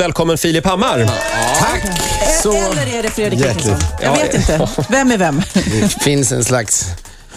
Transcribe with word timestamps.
Välkommen 0.00 0.38
Filip 0.38 0.66
Hammar. 0.66 1.04
Tack! 1.58 1.82
Så 2.42 2.52
Eller 2.52 2.98
är 2.98 3.02
det 3.02 3.10
Fredrik 3.10 3.40
Hjärtligt. 3.40 3.66
Wikingsson? 3.66 3.88
Jag 4.02 4.16
Ja, 4.16 4.22
vet 4.22 4.34
inte. 4.34 4.68
Vem 4.90 5.10
är 5.10 5.18
vem? 5.18 5.42
det 5.54 6.02
finns 6.02 6.32
en 6.32 6.44
slags... 6.44 6.86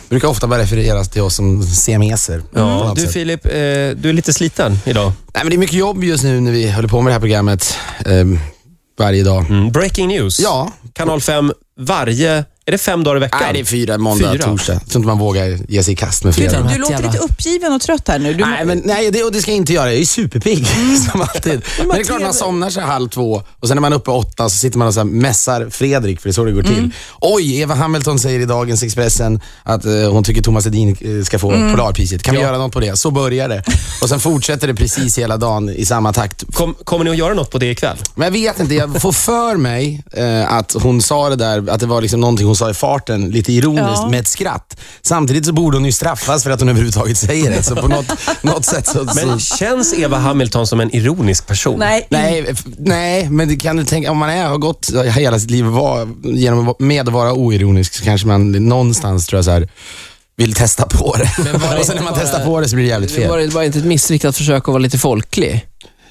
brukar 0.09 0.28
ofta 0.28 0.47
bara 0.47 0.59
refereras 0.61 1.09
till 1.09 1.22
oss 1.22 1.35
som 1.35 1.64
siameser. 1.64 2.42
Ja, 2.53 2.93
du. 2.95 3.08
Filip, 3.08 3.45
eh, 3.45 3.51
du 3.51 4.09
är 4.09 4.14
lite 4.14 4.33
sliten 4.33 4.80
idag. 4.85 5.11
Nej, 5.33 5.43
men 5.43 5.50
det 5.50 5.56
är 5.56 5.58
mycket 5.58 5.75
jobb 5.75 6.03
just 6.03 6.24
nu 6.24 6.42
när 6.42 6.51
vi 6.51 6.72
håller 6.72 6.87
på 6.87 7.01
med 7.01 7.09
det 7.11 7.14
här 7.14 7.19
programmet 7.19 7.77
eh, 8.05 8.25
varje 9.00 9.23
dag. 9.23 9.46
Mm. 9.50 9.71
Breaking 9.71 10.07
news. 10.07 10.39
Ja. 10.39 10.71
Kanal 10.94 11.21
5 11.21 11.54
varje... 11.80 12.46
Är 12.70 12.72
det 12.72 12.78
fem 12.78 13.04
dagar 13.04 13.18
i 13.18 13.20
veckan? 13.20 13.40
Nej, 13.44 13.54
det 13.54 13.60
är 13.60 13.64
fyra, 13.66 13.98
måndag, 13.98 14.32
Fyra. 14.32 14.44
torsdag. 14.44 14.74
Jag 14.74 14.82
tror 14.88 14.96
inte 15.00 15.08
man 15.08 15.18
vågar 15.20 15.58
ge 15.70 15.84
sig 15.84 15.94
i 15.94 15.96
kast 15.96 16.24
med 16.24 16.34
Du, 16.34 16.36
fredag. 16.50 16.70
du 16.74 16.78
låter 16.80 17.04
lite 17.04 17.18
uppgiven 17.18 17.74
och 17.74 17.82
trött 17.82 18.08
här 18.08 18.20
nu. 18.20 18.34
Du, 18.34 18.46
Nej, 18.46 18.66
men, 18.66 18.82
nej 18.86 19.12
det, 19.12 19.24
och 19.24 19.32
det 19.32 19.42
ska 19.42 19.52
jag 19.52 19.56
inte 19.58 19.74
göra. 19.74 19.92
Jag 19.92 20.02
är 20.02 20.06
superpigg, 20.06 20.68
som 21.12 21.22
alltid. 21.22 21.62
Men 21.78 21.88
det 21.90 22.00
är 22.00 22.04
klart 22.04 22.22
man 22.22 22.34
somnar 22.34 22.70
sig 22.70 22.84
halv 22.84 23.10
två 23.10 23.44
och 23.60 23.68
sen 23.68 23.78
är 23.78 23.82
man 23.82 23.94
uppe 23.94 24.12
åtta 24.12 24.50
så 24.50 24.58
sitter 24.58 24.77
man 24.77 24.88
och 24.88 24.94
så 24.94 25.00
här 25.00 25.05
mässar 25.05 25.70
Fredrik, 25.70 26.22
för 26.22 26.30
det 26.30 26.32
är 26.32 26.34
så 26.34 26.44
det 26.46 26.52
går 26.52 26.63
till. 26.63 26.90
Oj, 27.22 27.60
Eva 27.62 27.76
Hamilton 27.76 28.20
säger 28.20 28.40
i 28.40 28.46
dagens 28.46 28.84
Expressen 28.84 29.41
att 29.63 29.86
eh, 29.86 29.91
hon 30.12 30.24
tycker 30.24 30.41
Thomas 30.41 30.66
Edin 30.68 30.98
eh, 31.02 31.24
ska 31.26 31.40
få 31.40 31.49
Polarpriset. 31.52 32.24
Kan 32.24 32.36
vi 32.36 32.41
Ja. 32.41 32.48
göra 32.48 32.58
något 32.58 32.74
på 32.74 32.80
det? 32.80 32.98
Så 32.99 33.12
börjar 33.12 33.49
det. 33.49 33.63
Och 34.02 34.10
sen 34.10 34.20
fortsätter 34.20 34.68
det 34.68 34.76
precis 34.76 35.18
hela 35.18 35.38
dagen 35.38 35.70
i 35.70 35.86
samma 35.86 36.13
takt. 36.13 36.44
Kom, 36.54 36.76
kommer 36.84 37.05
ni 37.05 37.12
att 37.12 37.18
göra 37.18 37.34
något 37.34 37.52
på 37.52 37.58
det 37.58 37.72
ikväll? 37.72 37.98
Men 38.16 38.26
jag 38.26 38.32
vet 38.32 38.60
inte, 38.60 38.76
jag 38.76 39.02
får 39.02 39.12
för 39.12 39.55
mig 39.58 40.04
eh, 40.13 40.54
att 40.54 40.76
hon 40.82 41.02
sa 41.02 41.30
det 41.30 41.36
där, 41.36 41.70
att 41.70 41.80
det 41.80 41.86
var 41.86 42.02
liksom 42.02 42.20
någonting 42.22 42.48
hon 42.48 42.55
sa 42.59 42.70
i 42.70 42.73
farten, 42.73 43.30
lite 43.30 43.54
ironiskt 43.54 44.02
Ja. 44.02 44.08
med 44.09 44.20
ett 44.20 44.27
skratt. 44.27 44.77
Samtidigt 45.02 45.45
så 45.45 45.54
borde 45.54 45.77
hon 45.77 45.86
ju 45.86 45.91
straffas 45.91 46.44
för 46.44 46.52
att 46.52 46.59
hon 46.59 46.70
överhuvudtaget 46.70 47.18
säger 47.18 47.52
det. 47.52 47.63
Så 47.63 47.76
på 47.76 47.88
något, 47.88 48.05
något 48.41 48.66
sätt 48.66 48.88
så... 48.88 49.04
Men 49.04 49.40
så 49.40 49.55
känns 49.55 49.94
Eva 49.94 50.18
Hamilton 50.18 50.68
som 50.68 50.80
en 50.80 50.95
ironisk 50.95 51.48
person? 51.48 51.80
nej, 51.80 52.08
Nej, 52.09 52.54
nej, 52.77 53.30
men 53.30 53.48
det 53.48 53.55
kan 53.55 53.76
du 53.77 53.85
tänka, 53.85 54.12
om 54.12 54.18
man 54.18 54.30
är, 54.30 54.48
har 54.48 54.58
gått 54.58 54.90
hela 55.16 55.40
sitt 55.40 55.52
liv 55.52 55.66
var, 55.66 56.08
genom, 56.23 56.70
att 56.70 56.80
med 56.80 57.07
att 57.07 57.13
vara 57.13 57.34
oironisk 57.34 57.93
så 57.93 58.04
kanske 58.04 58.27
man 58.27 58.52
någonstans 58.52 59.27
tror 59.27 59.37
jag 59.37 59.46
så 59.46 59.52
här, 59.52 59.70
vill 60.37 60.54
testa 60.54 60.85
på 60.85 61.15
det. 61.18 61.52
och 61.80 61.85
sen 61.85 61.96
när 61.96 62.04
man 62.04 62.13
testar 62.20 62.46
på 62.46 62.60
det 62.62 62.70
så 62.70 62.76
blir 62.76 62.85
det 62.85 62.90
jävligt 62.91 63.15
Det 63.15 63.27
var, 63.27 63.37
fel. 63.37 63.49
det 63.49 63.55
var 63.55 63.63
inte 63.63 63.80
ett 63.80 63.85
missriktat 63.85 64.37
försök 64.37 64.61
att 64.63 64.67
vara 64.67 64.77
lite 64.77 64.97
folklig? 64.97 65.65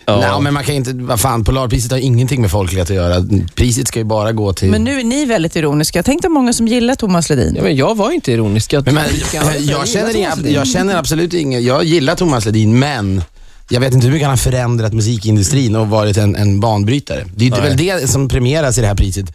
Ja. 0.09 0.21
Nej, 0.21 0.41
men 0.43 0.55
man 0.55 0.65
kan 0.65 0.75
inte, 0.75 0.93
vad 0.95 1.21
fan, 1.21 1.45
Polarpriset 1.45 1.91
har 1.91 1.99
ingenting 1.99 2.41
med 2.41 2.51
folklighet 2.51 2.91
att 2.91 2.97
göra. 2.97 3.27
Priset 3.55 3.89
ska 3.89 3.99
ju 3.99 4.05
bara 4.05 4.33
gå 4.33 4.53
till... 4.53 4.71
Men 4.71 4.85
nu 4.85 5.01
är 5.01 5.05
ni 5.05 5.25
väldigt 5.25 5.57
ironiska. 5.57 5.99
Jag 5.99 6.07
tänkte 6.07 6.29
många 6.29 6.53
som 6.53 6.69
gillar 6.69 6.95
Thomas 6.95 7.31
Ledin. 7.31 7.55
Ja, 7.57 7.63
men 7.63 7.77
jag 7.77 7.97
var 7.97 8.11
inte 8.11 8.33
ironisk. 8.33 8.73
Jag, 8.73 8.85
Men, 8.85 8.95
men, 8.95 9.05
jag, 9.35 9.61
jag, 9.61 9.89
känner, 9.89 10.17
inga, 10.17 10.37
jag 10.45 10.67
känner 10.69 10.97
absolut 10.97 11.35
inget, 11.35 11.63
jag 11.63 11.85
gillar 11.85 12.15
Thomas 12.15 12.45
Ledin, 12.47 12.79
men 12.79 13.23
jag 13.71 13.81
vet 13.81 13.95
inte 13.95 14.07
hur 14.07 14.13
mycket 14.13 14.27
han 14.27 14.33
har 14.33 14.37
förändrat 14.37 14.93
musikindustrin 14.93 15.77
och 15.77 15.89
varit 15.89 16.17
en, 16.17 16.37
en 16.37 16.61
banbrytare. 16.61 17.25
Det 17.35 17.47
är 17.47 17.51
Nej. 17.51 17.61
väl 17.61 17.77
det 17.77 18.11
som 18.11 18.29
premieras 18.29 18.79
i 18.79 18.81
det 18.81 18.87
här 18.87 18.95
priset, 18.95 19.27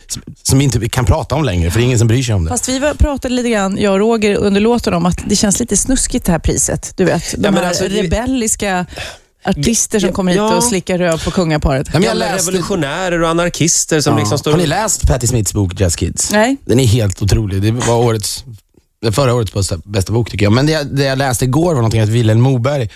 som 0.43 0.57
vi 0.59 0.63
inte 0.65 0.89
kan 0.89 1.05
prata 1.05 1.35
om 1.35 1.43
längre, 1.43 1.71
för 1.71 1.79
det 1.79 1.83
är 1.83 1.85
ingen 1.85 1.99
som 1.99 2.07
bryr 2.07 2.23
sig 2.23 2.35
om 2.35 2.43
det. 2.45 2.49
Fast 2.49 2.69
vi 2.69 2.79
pratade 2.97 3.33
lite 3.35 3.49
grann, 3.49 3.77
jag 3.81 3.93
och 3.93 3.99
Roger, 3.99 4.35
under 4.35 4.61
låten 4.61 4.93
om 4.93 5.05
att 5.05 5.19
det 5.25 5.35
känns 5.35 5.59
lite 5.59 5.77
snuskigt 5.77 6.25
det 6.25 6.31
här 6.31 6.39
priset. 6.39 6.93
Du 6.97 7.05
vet, 7.05 7.31
de 7.37 7.41
men 7.41 7.53
här 7.55 7.63
alltså, 7.63 7.83
det- 7.83 8.01
rebelliska 8.01 8.85
artister 9.45 9.99
som 9.99 10.09
Ja, 10.09 10.13
kommer 10.15 10.31
hit 10.31 10.37
ja. 10.37 10.55
och 10.55 10.63
slickar 10.63 10.97
röv 10.97 11.23
på 11.23 11.31
kungaparet. 11.31 11.87
Ja, 11.93 11.99
men 11.99 12.07
jag 12.07 12.17
läste, 12.17 12.51
revolutionärer 12.51 13.21
och 13.21 13.29
anarkister 13.29 14.01
som 14.01 14.13
ja. 14.13 14.19
liksom 14.19 14.37
står... 14.37 14.51
Har 14.51 14.57
ni 14.57 14.67
läst 14.67 15.07
Patti 15.07 15.27
Smiths 15.27 15.53
bok 15.53 15.79
Just 15.79 15.95
Kids? 15.97 16.31
Nej. 16.31 16.57
Den 16.65 16.79
är 16.79 16.85
helt 16.85 17.21
otrolig. 17.21 17.61
Det 17.61 17.71
var 17.71 17.95
årets, 17.95 18.43
förra 19.11 19.33
årets 19.33 19.53
bästa, 19.53 19.77
bästa 19.85 20.13
bok 20.13 20.29
tycker 20.31 20.45
jag. 20.45 20.53
Men 20.53 20.65
det, 20.65 20.71
jag- 20.71 20.87
det 20.95 21.03
jag 21.03 21.17
läste 21.17 21.45
igår 21.45 21.65
var 21.67 21.75
någonting 21.75 22.01
att 22.01 22.09
Wilhelm 22.09 22.41
Moberg 22.41 22.89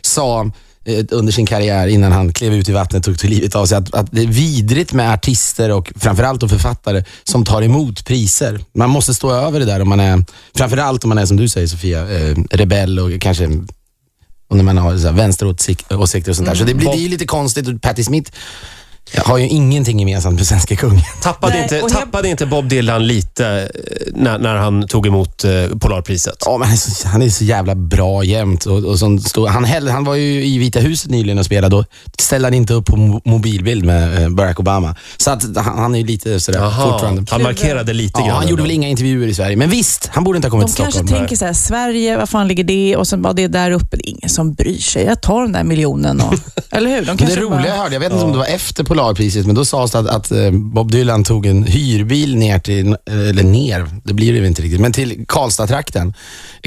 sa 0.00 0.50
eh, 0.84 1.04
under 1.10 1.32
sin 1.32 1.46
karriär 1.46 1.86
innan 1.86 2.12
han 2.12 2.32
klev 2.32 2.54
ut 2.54 2.68
i 2.68 2.72
vattnet 2.72 3.06
och 3.08 3.18
tog 3.18 3.30
livet 3.30 3.54
av 3.54 3.66
sig 3.66 3.78
att, 3.78 3.94
att 3.94 4.06
det 4.12 4.22
är 4.22 4.26
vidrigt 4.26 4.92
med 4.92 5.12
artister 5.12 5.70
och 5.70 5.92
framförallt 5.96 6.42
och 6.42 6.50
författare 6.50 7.04
som 7.24 7.44
tar 7.44 7.62
emot 7.62 8.04
priser. 8.04 8.60
Man 8.74 8.90
måste 8.90 9.14
stå 9.14 9.30
över 9.32 9.58
det 9.60 9.66
där 9.66 9.80
om 9.82 9.88
man 9.88 10.00
är, 10.00 10.24
framförallt 10.56 11.04
om 11.04 11.08
man 11.08 11.18
är 11.18 11.26
som 11.26 11.36
du 11.36 11.48
säger 11.48 11.66
Sofia, 11.66 12.00
eh, 12.18 12.36
rebell 12.50 12.98
och 12.98 13.20
kanske 13.20 13.48
och 14.50 14.56
när 14.56 14.64
man 14.64 14.78
har 14.78 14.98
så 14.98 15.06
här 15.06 15.14
vänsteråsikter 15.14 15.98
och 15.98 16.08
sånt 16.08 16.44
där. 16.44 16.54
Så 16.54 16.64
det 16.64 16.74
blir, 16.74 16.90
det 16.90 16.96
är 16.96 17.02
ju 17.02 17.08
lite 17.08 17.26
konstigt. 17.26 17.82
Patti 17.82 18.04
Smith 18.04 18.32
har 19.16 19.38
ju 19.38 19.48
ingenting 19.48 19.98
gemensamt 20.00 20.36
med 20.36 20.46
svenska 20.46 20.76
kungen. 20.76 21.02
Tappade, 21.22 21.52
Nej, 21.52 21.62
inte, 21.62 21.80
och 21.82 21.90
jag- 21.90 21.98
tappade 22.00 22.28
inte 22.28 22.46
Bob 22.46 22.68
Dylan 22.68 23.06
lite 23.06 23.46
eh, 23.46 24.12
när, 24.14 24.38
när 24.38 24.56
han 24.56 24.86
tog 24.88 25.06
emot 25.06 25.44
eh, 25.44 25.50
Polarpriset? 25.80 26.36
Ja, 26.46 26.58
men 26.58 26.66
han, 26.68 26.72
är 26.74 26.78
så, 26.78 27.08
han 27.08 27.22
är 27.22 27.28
så 27.28 27.44
jävla 27.44 27.74
bra 27.74 28.24
jämt. 28.24 28.66
Och, 28.66 28.84
och 28.84 28.98
som 28.98 29.18
stod, 29.18 29.48
han, 29.48 29.64
häll- 29.64 29.88
han 29.88 30.04
var 30.04 30.14
ju 30.14 30.44
i 30.44 30.58
Vita 30.58 30.80
huset 30.80 31.10
nyligen 31.10 31.38
och 31.38 31.44
spelade. 31.44 31.76
Då 31.76 31.84
ställde 32.20 32.46
han 32.46 32.54
inte 32.54 32.74
upp 32.74 32.86
på 32.86 32.96
mo- 32.96 33.20
mobilbild 33.24 33.84
med 33.84 34.22
eh, 34.22 34.28
Barack 34.28 34.60
Obama. 34.60 34.94
Så 35.16 35.30
att 35.30 35.56
han, 35.56 35.78
han 35.78 35.94
är 35.94 35.98
ju 35.98 36.06
lite 36.06 36.40
sådär 36.40 36.58
Jaha, 36.58 36.90
fortfarande. 36.92 37.24
han 37.30 37.42
markerade 37.42 37.92
lite 37.92 38.20
Ja, 38.20 38.26
grann. 38.26 38.36
han 38.36 38.48
gjorde 38.48 38.62
väl 38.62 38.70
inga 38.70 38.88
intervjuer 38.88 39.26
i 39.28 39.34
Sverige. 39.34 39.56
Men 39.56 39.70
visst, 39.70 40.10
han 40.12 40.24
borde 40.24 40.36
inte 40.36 40.48
ha 40.48 40.50
kommit 40.50 40.66
De 40.66 40.72
till 40.72 40.82
kanske 40.84 40.98
Stockholm. 40.98 41.18
tänker 41.20 41.36
så 41.36 41.44
här, 41.44 41.52
Sverige, 41.52 42.16
vad 42.16 42.28
fan 42.28 42.48
ligger 42.48 42.64
det? 42.64 42.96
Och 42.96 43.08
sen 43.08 43.22
bara 43.22 43.32
det 43.32 43.44
är 43.44 43.48
där 43.48 43.70
uppe, 43.70 43.96
det 43.96 44.08
är 44.08 44.10
ingen 44.10 44.28
som 44.30 44.54
bryr 44.54 44.78
sig. 44.78 45.04
Jag 45.04 45.20
tar 45.22 45.42
den 45.42 45.52
där 45.52 45.64
miljonen. 45.64 46.20
Och, 46.20 46.34
eller 46.72 46.90
hur? 46.90 47.04
De 47.06 47.16
det 47.16 47.36
roliga 47.36 47.48
bara, 47.50 47.66
jag 47.68 47.76
hörde, 47.76 47.94
jag 47.94 48.00
vet 48.00 48.12
inte 48.12 48.24
om 48.24 48.32
det 48.32 48.38
var 48.38 48.44
efter 48.46 48.84
Polarpriset, 48.84 49.46
men 49.46 49.54
då 49.54 49.64
sades 49.64 49.90
det 49.90 49.98
att, 49.98 50.06
att 50.08 50.30
eh, 50.32 50.50
Bob 50.50 50.92
Dylan 50.92 51.24
tog 51.24 51.46
en 51.46 51.64
hyrbil 51.64 52.36
ner 52.36 52.58
till, 52.58 52.96
eller 53.10 53.42
ner, 53.42 53.86
det 54.04 54.14
blir 54.14 54.32
det 54.32 54.38
ju 54.38 54.46
inte 54.46 54.62
riktigt, 54.62 54.80
men 54.80 54.92
till 54.92 55.24
Karlstad-trakten, 55.28 56.14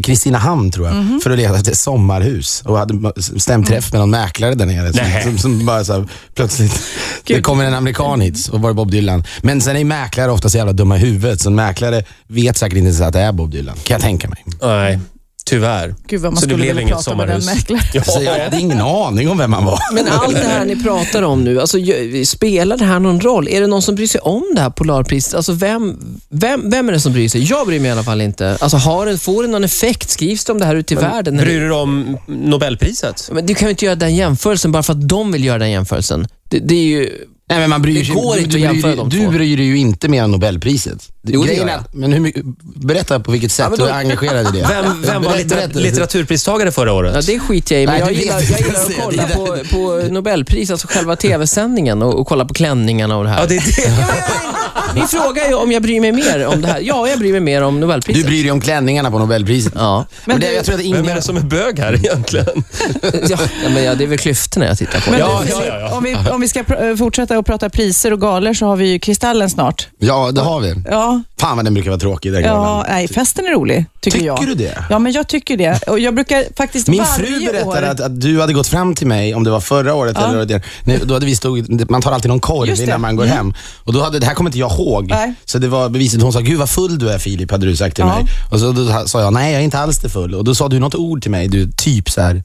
Kristinehamn 0.04 0.72
tror 0.72 0.88
jag, 0.88 0.96
Mhm. 0.96 1.20
för 1.24 1.32
att 1.32 1.38
leta 1.38 1.56
efter 1.56 1.72
ett 1.72 1.78
sommarhus 1.78 2.62
och 2.66 2.78
hade 2.78 3.14
stämt 3.40 3.68
träff 3.68 3.92
med 3.92 4.00
någon 4.00 4.10
mäklare 4.10 4.56
där 4.56 4.66
nere. 4.66 4.94
Som, 4.94 5.22
som, 5.24 5.38
som 5.38 5.66
bara 5.66 5.84
så 5.84 5.94
här, 5.94 6.08
plötsligt, 6.36 6.82
det 7.24 7.42
kommer 7.42 7.66
en 7.66 7.74
amerikan 7.74 8.22
hit 8.22 8.50
och 8.52 8.62
var 8.62 8.70
det 8.70 8.74
Bob 8.74 8.92
Dylan. 8.92 9.24
Men 9.42 9.62
sen 9.62 9.76
är 9.78 9.84
mäklare 9.84 10.32
ofta 10.32 10.50
så 10.50 10.58
jävla 10.58 10.74
dumma 10.74 10.96
i 10.98 11.00
huvudet, 11.00 11.42
så 11.42 11.50
en 11.50 11.56
mäklare 11.56 12.04
vet 12.28 12.58
säkert 12.58 12.78
inte 12.78 12.94
så 12.94 13.04
att 13.04 13.14
det 13.14 13.20
är 13.20 13.32
Bob 13.32 13.52
Dylan, 13.52 13.76
kan 13.84 13.96
jag 13.96 14.02
tänka 14.02 14.30
mig. 14.30 14.46
Nej, 14.62 15.00
tyvärr. 15.46 15.96
Gud 16.08 16.22
vad 16.22 16.34
man 16.34 16.42
Så 16.42 16.46
det 16.46 16.50
skulle 16.50 16.56
blev 16.64 16.68
vilja 16.76 16.82
inget 16.82 16.94
prata 17.06 17.16
med 17.16 17.28
den 17.28 17.42
sommarhus. 17.42 17.60
mäklaren. 17.70 17.84
Ja. 17.94 18.04
Så 18.04 18.22
jag 18.24 18.40
hade 18.44 18.60
ingen 18.60 18.82
aning 18.82 19.30
om 19.30 19.38
vem 19.38 19.54
han 19.54 19.66
var. 19.66 19.80
Men 19.94 20.08
allt 20.08 20.36
det 20.36 20.48
här 20.48 20.66
ni 20.66 20.84
pratar 20.84 21.22
om 21.24 21.44
nu, 21.44 21.62
alltså, 21.62 21.78
spelar 22.26 22.78
det 22.78 22.86
här 22.86 23.00
någon 23.00 23.22
roll? 23.22 23.48
Är 23.48 23.62
det 23.62 23.68
någon 23.68 23.82
som 23.82 23.96
bryr 23.96 24.08
sig 24.08 24.22
om 24.22 24.44
det 24.56 24.62
här 24.62 24.70
Polarpriset? 24.70 25.34
Alltså, 25.34 25.52
vem, 25.54 25.98
vem, 26.30 26.70
vem 26.70 26.90
är 26.90 26.94
det 26.94 27.00
som 27.00 27.14
bryr 27.14 27.30
sig? 27.30 27.44
Jag 27.44 27.68
bryr 27.68 27.80
mig 27.80 27.90
i 27.90 27.92
alla 27.92 28.04
fall 28.04 28.22
inte. 28.22 28.58
Alltså, 28.62 28.78
har 28.78 29.06
det, 29.06 29.18
får 29.18 29.44
det 29.44 29.50
någon 29.50 29.64
effekt? 29.64 30.10
Skrivs 30.10 30.46
det 30.46 30.52
om 30.52 30.60
det 30.60 30.66
här 30.66 30.76
ute 30.76 30.94
i 30.94 30.98
världen? 30.98 31.38
Bryr 31.38 31.60
du 31.60 31.68
dig 31.68 31.72
om 31.78 32.18
Nobelpriset? 32.28 33.30
Men 33.34 33.46
du 33.46 33.56
kan 33.56 33.68
ju 33.68 33.70
inte 33.72 33.86
göra 33.86 33.96
den 33.96 34.16
jämförelsen 34.16 34.72
bara 34.72 34.84
för 34.84 34.94
att 34.94 35.10
de 35.10 35.32
vill 35.32 35.44
göra 35.44 35.58
den 35.60 35.72
jämförelsen. 35.72 36.28
Det, 36.50 36.60
det 36.60 36.76
är 36.76 36.84
ju... 36.86 37.10
Nej, 37.50 37.60
men 37.60 37.70
man 37.70 37.82
bryr 37.82 38.00
Det 38.00 38.06
sig, 38.06 38.16
går 38.16 38.36
du, 38.36 38.42
inte 38.42 38.58
du, 38.58 38.66
att 38.66 38.72
bryr 38.72 38.74
jämföra 38.74 38.96
de 38.96 39.10
Du 39.10 39.26
två. 39.26 39.32
bryr 39.32 39.58
dig 39.58 39.66
ju 39.66 39.78
inte 39.78 40.08
mer 40.08 40.24
än 40.24 40.32
Nobelpriset. 40.32 41.10
Jo, 41.24 41.42
det 41.42 41.48
Grejen 41.48 41.62
gör 41.62 41.68
är- 41.74 41.78
jag. 41.78 41.84
Men 41.92 42.14
hur 42.14 42.20
mycket, 42.20 42.44
berätta 42.76 43.20
på 43.20 43.32
vilket 43.32 43.52
sätt 43.52 43.68
du 43.78 43.84
är 43.86 43.94
engagerad 43.94 44.56
i 44.56 44.60
det. 44.60 44.68
Vem, 44.84 45.02
vem 45.02 45.24
var 45.24 45.32
Berätta, 45.32 45.56
berätta. 45.56 45.80
litteraturpristagare 45.80 46.72
förra 46.72 46.94
året? 46.94 47.16
Ja, 47.16 47.22
det 47.34 47.40
skiter 47.40 47.76
jag 47.76 47.84
i, 47.84 47.86
men 47.86 47.94
Nej, 47.94 48.00
jag 48.02 48.10
du 48.10 48.14
vet 48.16 48.24
gillar, 48.24 48.40
inte 48.42 48.52
jag 48.54 49.14
gillar 49.14 49.26
att 49.26 49.36
kolla 49.36 49.58
på, 49.62 49.76
på 49.76 50.14
Nobelpris, 50.14 50.72
alltså 50.72 50.88
själva 50.88 51.16
tv-sändningen 51.26 52.02
och, 52.02 52.20
och 52.20 52.28
kolla 52.28 52.46
på 52.46 52.54
klänningarna 52.54 53.18
och 53.18 53.24
det 53.24 53.30
här. 53.30 53.40
Ja, 53.40 53.46
det 53.48 53.56
är 53.56 53.62
det. 53.86 54.24
Min 54.96 55.08
fråga 55.08 55.46
är 55.46 55.54
om 55.64 55.72
jag 55.72 55.82
bryr 55.82 56.00
mig 56.02 56.12
mer 56.12 56.46
om 56.48 56.62
det 56.62 56.68
här. 56.68 56.80
Ja, 56.84 57.08
jag 57.08 57.20
bryr 57.20 57.32
mig 57.32 57.42
mer 57.42 57.62
om 57.64 57.80
Nobelpriset. 57.80 58.24
Du 58.24 58.28
bryr 58.30 58.44
dig 58.44 58.52
om 58.52 58.62
klänningarna 58.62 59.12
på 59.12 59.20
Nobelpriset. 59.20 59.74
Ja. 59.76 60.06
Men 60.26 60.40
det, 60.40 60.54
jag 60.54 60.66
tror 60.66 60.76
att 60.76 60.80
Vem 60.82 60.88
ingen... 60.88 61.10
är 61.10 61.16
det 61.16 61.22
som 61.22 61.38
är 61.38 61.42
bög 61.42 61.80
här 61.80 61.94
egentligen? 61.96 62.46
ja, 63.02 63.38
ja, 63.64 63.70
men 63.74 63.84
ja, 63.84 63.96
det 63.96 64.04
är 64.04 64.08
väl 64.08 64.18
klyftorna 64.18 64.66
jag 64.66 64.78
tittar 64.78 65.00
på. 65.02 65.12
Men 65.12 65.20
Ja, 65.20 65.42
du, 65.46 65.50
ja, 65.52 65.62
ja, 65.68 65.80
ja. 65.80 65.98
Om, 65.98 66.04
vi, 66.04 66.16
om 66.32 66.42
vi 66.42 66.48
ska 66.48 66.62
pr- 66.62 66.90
eh, 66.90 66.96
fortsätta 66.96 67.38
att 67.38 67.46
prata 67.46 67.70
priser 67.70 68.14
och 68.14 68.22
galor 68.22 68.54
så 68.54 68.66
har 68.66 68.76
vi 68.76 68.88
ju 68.92 69.00
Kristallen 69.00 69.50
snart. 69.50 69.88
Ja, 70.00 70.32
det 70.32 70.42
har 70.42 70.60
vi. 70.60 70.76
Ja, 70.90 71.22
Fan 71.38 71.56
vad 71.58 71.66
den 71.66 71.74
brukar 71.74 71.90
vara 71.90 72.00
tråkig, 72.00 72.32
den 72.34 72.42
ja 72.44 72.54
galan. 72.54 72.86
nej, 72.90 73.08
festen 73.08 73.46
är 73.46 73.50
rolig, 73.52 73.86
tycker 74.02 74.18
Tycker 74.18 74.28
jag. 74.28 74.46
du 74.48 74.54
det? 74.56 74.84
Ja, 74.90 75.00
men 75.00 75.12
jag 75.12 75.28
tycker 75.28 75.58
det. 75.58 75.84
Och 75.88 76.00
jag 76.00 76.16
brukar 76.16 76.44
faktiskt 76.58 76.88
Min 76.88 77.06
fru 77.06 77.46
berättade 77.46 77.66
år... 77.66 77.82
att, 77.92 78.00
att 78.02 78.22
du 78.22 78.42
hade 78.42 78.54
gått 78.54 78.68
fram 78.68 78.96
till 78.96 79.08
mig, 79.08 79.36
om 79.36 79.44
det 79.44 79.50
var 79.50 79.60
förra 79.60 79.94
året 79.94 80.18
Ja. 80.20 80.30
eller. 80.30 80.62
Nej, 80.84 81.00
Då 81.04 81.14
hade 81.14 81.26
vi 81.26 81.36
stod, 81.36 81.90
man 81.92 82.02
tar 82.02 82.12
alltid 82.12 82.30
någon 82.30 82.40
korv 82.40 82.76
det. 82.76 82.84
innan 82.84 83.02
man 83.02 83.16
går 83.16 83.24
Mm. 83.24 83.38
hem. 83.38 83.54
Och 83.84 83.94
då 83.94 84.02
hade, 84.02 84.20
det 84.20 84.26
här 84.26 84.34
kommer 84.34 84.50
inte 84.50 84.60
jag 84.60 84.72
ihåg. 84.72 84.83
Nej. 85.10 85.34
Så 85.46 85.58
det 85.60 85.68
var 85.68 85.90
beviset. 85.90 86.22
Hon 86.22 86.34
sa, 86.34 86.40
gud 86.40 86.60
vad 86.60 86.70
full 86.70 87.00
du 87.00 87.10
är 87.10 87.20
Filip, 87.20 87.52
hade 87.52 87.66
du 87.66 87.76
sagt 87.76 87.96
till 87.96 88.06
Ja. 88.08 88.16
mig. 88.16 88.26
Och 88.52 88.60
så 88.60 88.72
då 88.72 89.08
sa 89.08 89.22
jag, 89.22 89.34
nej 89.34 89.52
jag 89.52 89.60
är 89.62 89.64
inte 89.66 89.80
alls 89.80 90.00
det 90.00 90.10
full. 90.10 90.36
Och 90.36 90.44
då 90.44 90.56
sa 90.56 90.68
du 90.70 90.80
något 90.80 90.96
ord 90.96 91.22
till 91.22 91.32
mig, 91.32 91.48
du 91.48 91.72
typ 91.78 92.10
så 92.10 92.22
här. 92.22 92.44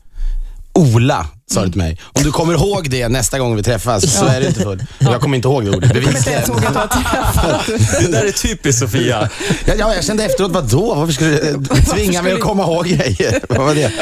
Ola, 0.73 1.27
sa 1.51 1.65
du 1.65 1.69
till 1.71 1.79
mig. 1.79 1.99
Om 2.13 2.23
du 2.23 2.33
kommer 2.33 2.55
ihåg 2.55 2.91
det 2.91 3.09
nästa 3.09 3.39
gång 3.39 3.57
vi 3.57 3.63
träffas 3.63 4.13
så 4.19 4.25
är 4.25 4.41
du 4.41 4.47
inte 4.47 4.61
full. 4.61 4.85
Jag 4.99 5.21
kommer 5.21 5.37
inte 5.37 5.49
ihåg 5.49 5.65
det 5.65 5.71
ordet, 5.77 5.93
bevisligen. 5.93 6.43
Det 8.01 8.09
där 8.13 8.25
är 8.25 8.33
typiskt 8.33 8.81
Sofia. 8.81 9.29
Ja, 9.67 9.75
ja, 9.79 9.95
jag 9.95 10.05
kände 10.05 10.25
efteråt, 10.25 10.51
vadå? 10.53 10.95
Varför 10.95 11.13
skulle 11.13 11.31
du 11.31 11.49
eh, 11.51 11.85
tvinga 11.95 12.23
mig 12.23 12.33
att 12.33 12.41
komma 12.41 12.63
ihåg 12.63 12.87
grejer? 12.87 13.41
Vad 13.49 13.59
var 13.59 13.75
det? 13.75 13.93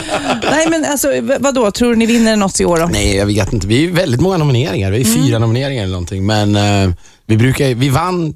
Nej, 0.51 0.67
men 0.71 0.85
alltså, 0.85 1.09
vadå? 1.41 1.71
Tror 1.71 1.91
du 1.91 1.97
ni 1.97 2.07
vinner 2.07 2.37
något 2.37 2.61
i 2.61 2.65
år 2.65 2.79
då? 2.79 2.87
Nej, 2.87 3.17
jag 3.17 3.27
vet 3.27 3.53
inte. 3.53 3.67
Vi 3.67 3.85
är 3.87 3.93
väldigt 3.93 4.21
många 4.21 4.37
nomineringar. 4.37 4.91
Vi 4.91 5.01
är 5.01 5.05
fyra 5.05 5.39
nomineringar 5.39 5.83
eller 5.83 5.93
någonting. 5.93 6.27
Men 6.27 6.57
eh, 6.57 6.91
vi, 7.27 7.37
brukar, 7.37 7.75
vi 7.75 7.89
vann 7.89 8.35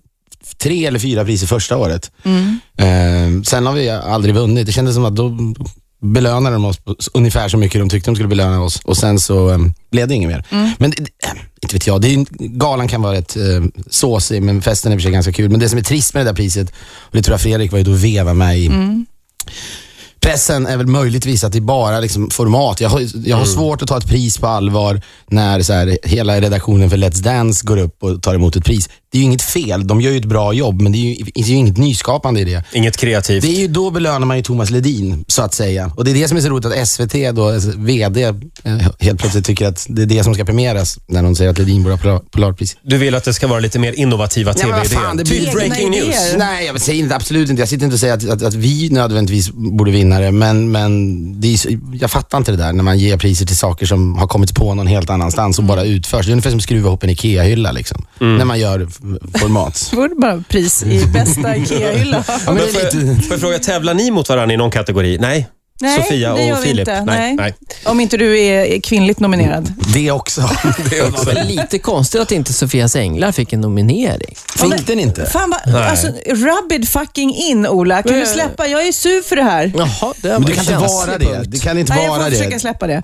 tre 0.58 0.87
eller 0.87 0.98
fyra 0.98 1.25
priser 1.25 1.46
första 1.46 1.76
året. 1.76 2.10
Eh, 2.78 3.42
sen 3.44 3.66
har 3.66 3.72
vi 3.72 3.88
aldrig 3.90 4.34
vunnit. 4.34 4.66
Det 4.66 4.72
kändes 4.72 4.94
som 4.94 5.04
att 5.04 5.16
då 5.16 5.37
belönade 6.02 6.54
de 6.56 6.64
oss 6.64 6.76
på 6.78 6.96
ungefär 7.14 7.48
så 7.48 7.56
mycket 7.56 7.81
de 7.81 7.88
tyckte 7.88 8.10
de 8.10 8.14
skulle 8.16 8.28
belöna 8.28 8.60
oss 8.62 8.81
och 8.84 8.96
sen 8.96 9.20
så 9.20 9.48
um, 9.50 9.75
blev 9.90 10.08
det 10.08 10.14
inget 10.14 10.28
mer. 10.31 10.44
Men 10.78 10.90
det, 10.90 10.96
det- 10.96 11.10
inte 11.62 11.75
vet 11.75 11.87
jag, 11.87 12.00
det 12.00 12.14
är, 12.14 12.26
galan 12.58 12.88
kan 12.88 13.02
vara 13.02 13.14
rätt 13.14 13.37
uh, 13.37 13.64
såsig 13.90 14.42
men 14.42 14.62
festen 14.62 14.93
är 14.93 15.06
i 15.08 15.10
ganska 15.10 15.32
kul. 15.32 15.50
Men 15.50 15.60
det 15.60 15.69
som 15.69 15.78
är 15.78 15.82
trist 15.82 16.14
med 16.14 16.26
det 16.26 16.31
där 16.31 16.36
priset, 16.36 16.70
och 17.00 17.16
det 17.16 17.22
tror 17.22 17.32
jag 17.34 17.40
Fredrik 17.40 17.72
var 17.72 17.78
ute 17.78 17.90
och 17.90 18.04
veva 18.04 18.34
med 18.34 18.58
i 18.58 18.69
Pressen 20.20 20.67
är 20.67 20.76
väl 20.76 20.87
möjligtvis 20.87 21.44
att 21.44 21.52
det 21.52 21.61
bara 21.61 22.00
liksom 22.00 22.31
format. 22.31 22.81
Jag 22.81 22.88
har, 22.88 23.02
jag 23.28 23.37
har 23.37 23.44
svårt 23.44 23.82
att 23.82 23.88
ta 23.88 23.99
ett 23.99 24.06
pris 24.08 24.38
på 24.38 24.46
allvar 24.46 25.00
när 25.28 25.62
så 25.62 25.72
här, 25.72 25.99
hela 26.02 26.40
redaktionen 26.40 26.90
för 26.90 26.96
Let's 26.96 27.22
Dance 27.22 27.67
går 27.67 27.76
upp 27.76 28.02
och 28.02 28.22
tar 28.22 28.34
emot 28.34 28.56
ett 28.56 28.64
pris. 28.64 28.88
Det 29.12 29.19
är 29.19 29.20
ju 29.20 29.26
inget 29.26 29.43
fel, 29.43 29.87
de 29.87 30.00
gör 30.00 30.11
ju 30.12 30.19
ett 30.19 30.25
bra 30.25 30.52
jobb, 30.52 30.81
men 30.81 30.93
det 30.93 30.99
är 30.99 31.14
ju, 31.19 31.25
det 31.34 31.40
är 31.40 31.44
ju 31.44 31.55
inget 31.55 31.76
nyskapande 31.76 32.40
i 32.40 32.44
det. 32.44 32.64
Inget 32.72 32.96
kreativt. 32.96 33.43
Det 33.43 33.49
är 33.56 33.61
ju 33.61 33.69
då 33.69 33.90
belönar 33.90 34.26
man 34.26 34.37
ju 34.37 34.43
Thomas 34.43 34.70
Ledin, 34.70 35.25
så 35.28 35.43
att 35.43 35.55
säga. 35.55 35.93
Och 35.96 36.05
det 36.05 36.11
är 36.11 36.14
det 36.14 36.28
som 36.28 36.37
är 36.37 36.40
så 36.40 36.49
roligt 36.49 36.64
att 36.67 36.88
SVT, 36.88 37.14
då, 37.34 37.49
alltså, 37.49 37.70
VD, 37.76 38.22
eh, 38.25 38.32
helt 39.00 39.20
plötsligt 39.20 39.44
tycker 39.46 39.67
att 39.67 39.87
det 39.88 40.02
är 40.02 40.06
det 40.06 40.25
som 40.25 40.34
ska 40.34 40.44
premieras 40.44 40.99
när 41.06 41.22
de 41.22 41.37
säger 41.37 41.50
att 41.50 41.58
Ledin 41.58 41.82
borde 41.82 41.94
ha 41.94 41.99
Polar- 42.02 42.22
Polarpris. 42.31 42.76
Du 42.82 42.99
vill 42.99 43.14
att 43.14 43.25
det 43.25 43.34
ska 43.34 43.46
vara 43.46 43.61
lite 43.61 43.78
mer 43.78 43.93
innovativa 43.93 44.52
men 44.52 44.61
tv-idéer. 44.62 45.00
fan, 45.00 45.17
det 45.17 45.25
typ 45.25 45.43
blir- 45.43 45.52
breaking 45.52 45.90
news. 45.90 46.34
Nej, 46.38 46.67
jag 46.67 46.81
säger 46.81 47.00
inte, 47.02 47.17
absolut 47.17 47.50
inte. 47.50 47.62
Jag 47.62 47.69
sitter 47.69 47.84
inte 47.84 47.94
och 47.94 48.00
säger 48.00 48.14
att, 48.14 48.28
att, 48.28 48.43
att 48.43 48.55
vi 48.55 48.88
nödvändigtvis 48.90 49.50
borde 49.52 49.90
vinna 49.90 50.09
det, 50.18 50.32
men, 50.32 50.70
men 50.72 51.40
det 51.40 51.48
är, 51.54 51.78
jag 52.00 52.10
fattar 52.10 52.38
inte 52.38 52.50
det 52.50 52.56
där 52.58 52.72
när 52.72 52.82
man 52.82 52.98
ger 52.98 53.16
priser 53.16 53.46
till 53.46 53.56
saker 53.56 53.86
som 53.86 54.18
har 54.18 54.26
kommit 54.26 54.54
på 54.54 54.74
någon 54.74 54.86
helt 54.86 55.10
annanstans 55.10 55.58
och 55.58 55.64
bara 55.64 55.84
utförs. 55.84 56.26
Det 56.26 56.30
är 56.30 56.32
ungefär 56.32 56.50
som 56.50 56.58
att 56.58 56.62
skruva 56.62 56.88
ihop 56.88 57.02
en 57.02 57.10
IKEA-hylla 57.10 57.72
liksom, 57.72 58.04
när 58.18 58.44
man 58.44 58.60
gör 58.60 58.88
format. 59.38 59.88
Det 59.90 59.96
vore 59.96 60.14
bara 60.14 60.44
pris 60.48 60.82
i 60.82 61.06
bästa 61.06 61.56
IKEA-hylla. 61.56 62.24
Ja, 62.26 62.56
får 62.56 63.30
jag 63.30 63.40
fråga, 63.40 63.58
tävlar 63.58 63.94
ni 63.94 64.10
mot 64.10 64.28
varandra 64.28 64.54
i 64.54 64.56
någon 64.56 64.70
kategori? 64.70 65.18
Nej? 65.18 65.48
Nej, 65.81 66.03
Sofia 66.03 66.35
det 66.35 66.43
gör 66.47 66.53
och 66.59 66.65
vi 66.65 66.69
Filip? 66.69 66.88
inte. 66.88 67.05
Nej. 67.05 67.19
Nej. 67.21 67.37
Nej. 67.37 67.55
Om 67.85 68.00
inte 68.00 68.17
du 68.17 68.41
är 68.41 68.81
kvinnligt 68.81 69.21
nominerad. 69.21 69.73
Det 69.94 70.11
också. 70.11 70.50
Det 70.91 71.03
också. 71.03 71.31
Men 71.35 71.47
lite 71.47 71.79
konstigt 71.79 72.21
att 72.21 72.32
inte 72.32 72.53
Sofias 72.53 72.97
Änglar 72.97 73.32
fick 73.32 73.53
en 73.53 73.61
nominering. 73.61 74.35
Fick 74.56 74.87
den 74.87 75.00
inte? 75.00 75.27
Fan 75.27 75.50
vad, 75.65 75.75
Nej. 75.75 75.88
alltså, 75.88 76.06
rub 76.27 76.73
it 76.73 76.88
fucking 76.88 77.35
in 77.35 77.67
Ola. 77.67 78.03
Kan 78.03 78.21
du 78.21 78.27
släppa? 78.27 78.67
Jag 78.67 78.87
är 78.87 78.93
sur 78.93 79.23
för 79.23 79.37
det 79.37 79.43
här. 79.43 79.73
Jaha, 79.77 80.12
det 80.23 80.29
Men 80.29 80.43
var 80.43 80.49
du 80.50 80.56
en 80.59 80.65
kan 80.65 80.75
inte 80.75 80.87
vara 80.94 81.19
det. 81.19 81.43
Det 81.50 81.59
kan 81.59 81.79
inte 81.79 81.94
Nej, 81.94 82.05
jag 82.05 82.11
vara 82.11 82.23
får 82.25 82.31
försöka 82.31 82.50
det. 82.50 82.61
släppa 82.61 82.87
det. 82.87 83.03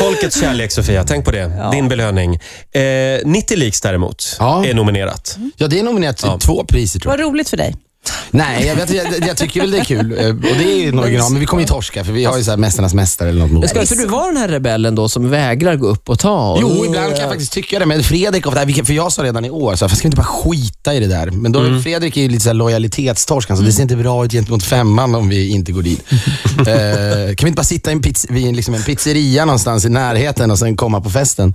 Folkets 0.00 0.40
kärlek, 0.40 0.72
Sofia. 0.72 1.04
Tänk 1.04 1.24
på 1.24 1.30
det. 1.30 1.70
Din 1.72 1.88
belöning. 1.88 2.34
Eh, 2.72 2.80
90 3.24 3.56
Leaks 3.56 3.80
däremot 3.80 4.36
Ja. 4.38 4.64
är 4.66 4.74
nominerat. 4.74 5.38
Ja, 5.56 5.66
det 5.66 5.78
är 5.78 5.82
nominerat 5.82 6.16
till 6.16 6.26
Ja. 6.28 6.38
två 6.38 6.64
priser 6.64 7.00
tror 7.00 7.12
jag. 7.14 7.18
Vad 7.24 7.32
roligt 7.32 7.48
för 7.50 7.56
dig. 7.56 7.76
Nej, 8.30 8.66
jag, 8.66 8.76
vet, 8.76 8.90
jag, 8.90 9.06
jag 9.28 9.36
tycker 9.36 9.60
väl 9.60 9.70
det 9.70 9.78
är 9.78 9.84
kul. 9.84 10.18
Eh, 10.18 10.28
Och 10.28 10.34
det 10.58 10.72
är 10.72 10.76
ju 10.82 10.88
en 10.88 10.98
original, 10.98 11.30
men 11.32 11.40
vi 11.40 11.46
kommer 11.46 11.62
ju 11.62 11.66
torska 11.68 12.04
för 12.04 12.12
vi 12.12 12.24
har 12.24 12.38
ju 12.38 12.44
så 12.44 12.50
här 12.50 12.58
Mästarnas 12.58 12.94
Mästare 12.94 13.28
eller 13.28 13.40
något 13.40 13.50
mot. 13.50 13.60
Men 13.60 13.68
ska 13.68 13.80
inte 13.80 13.94
du 13.94 14.06
vara 14.06 14.26
den 14.26 14.36
här 14.36 14.48
rebellen 14.48 14.94
då 14.94 15.08
som 15.08 15.30
vägrar 15.30 15.76
gå 15.76 15.86
upp 15.86 16.08
och 16.08 16.18
ta? 16.18 16.50
och- 16.52 16.58
Jo, 16.62 16.84
ibland 16.86 17.10
kan 17.12 17.20
jag 17.20 17.28
faktiskt 17.28 17.52
tycka 17.52 17.78
det. 17.78 17.86
Men 17.86 18.02
Fredrik, 18.04 18.44
vilket- 18.66 18.86
för 18.86 18.92
jag 18.94 19.12
sa 19.12 19.22
redan 19.24 19.44
i 19.44 19.50
år, 19.50 19.76
så 19.76 19.84
här, 19.84 19.88
"Fan, 19.88 19.96
ska 19.96 20.02
vi 20.02 20.06
inte 20.06 20.16
bara 20.16 20.26
skita 20.26 20.94
i 20.94 21.00
det 21.00 21.06
där? 21.06 21.30
Men 21.30 21.52
då, 21.52 21.80
Fredrik 21.82 22.16
är 22.16 22.20
ju 22.22 22.28
lite 22.28 22.42
så 22.42 22.48
här 22.48 22.54
lojalitetstorsk, 22.54 23.48
så 23.48 23.54
det 23.62 23.72
ser 23.72 23.82
inte 23.82 23.96
bra 23.96 24.24
ut 24.24 24.32
gentemot 24.32 24.64
femman 24.64 25.14
om 25.14 25.28
vi 25.28 25.48
inte 25.48 25.72
går 25.72 25.82
dit. 25.82 26.04
eh, 26.58 26.64
kan 26.64 27.44
vi 27.44 27.48
inte 27.48 27.50
bara 27.56 27.64
sitta 27.64 27.90
i 27.90 27.92
en, 27.92 28.02
pizz, 28.02 28.26
vid 28.30 28.56
liksom 28.56 28.74
en 28.74 28.82
pizzeria 28.82 29.44
någonstans 29.44 29.84
i 29.84 29.88
närheten 29.88 30.50
och 30.50 30.58
sen 30.58 30.76
komma 30.76 31.00
på 31.00 31.10
festen? 31.10 31.54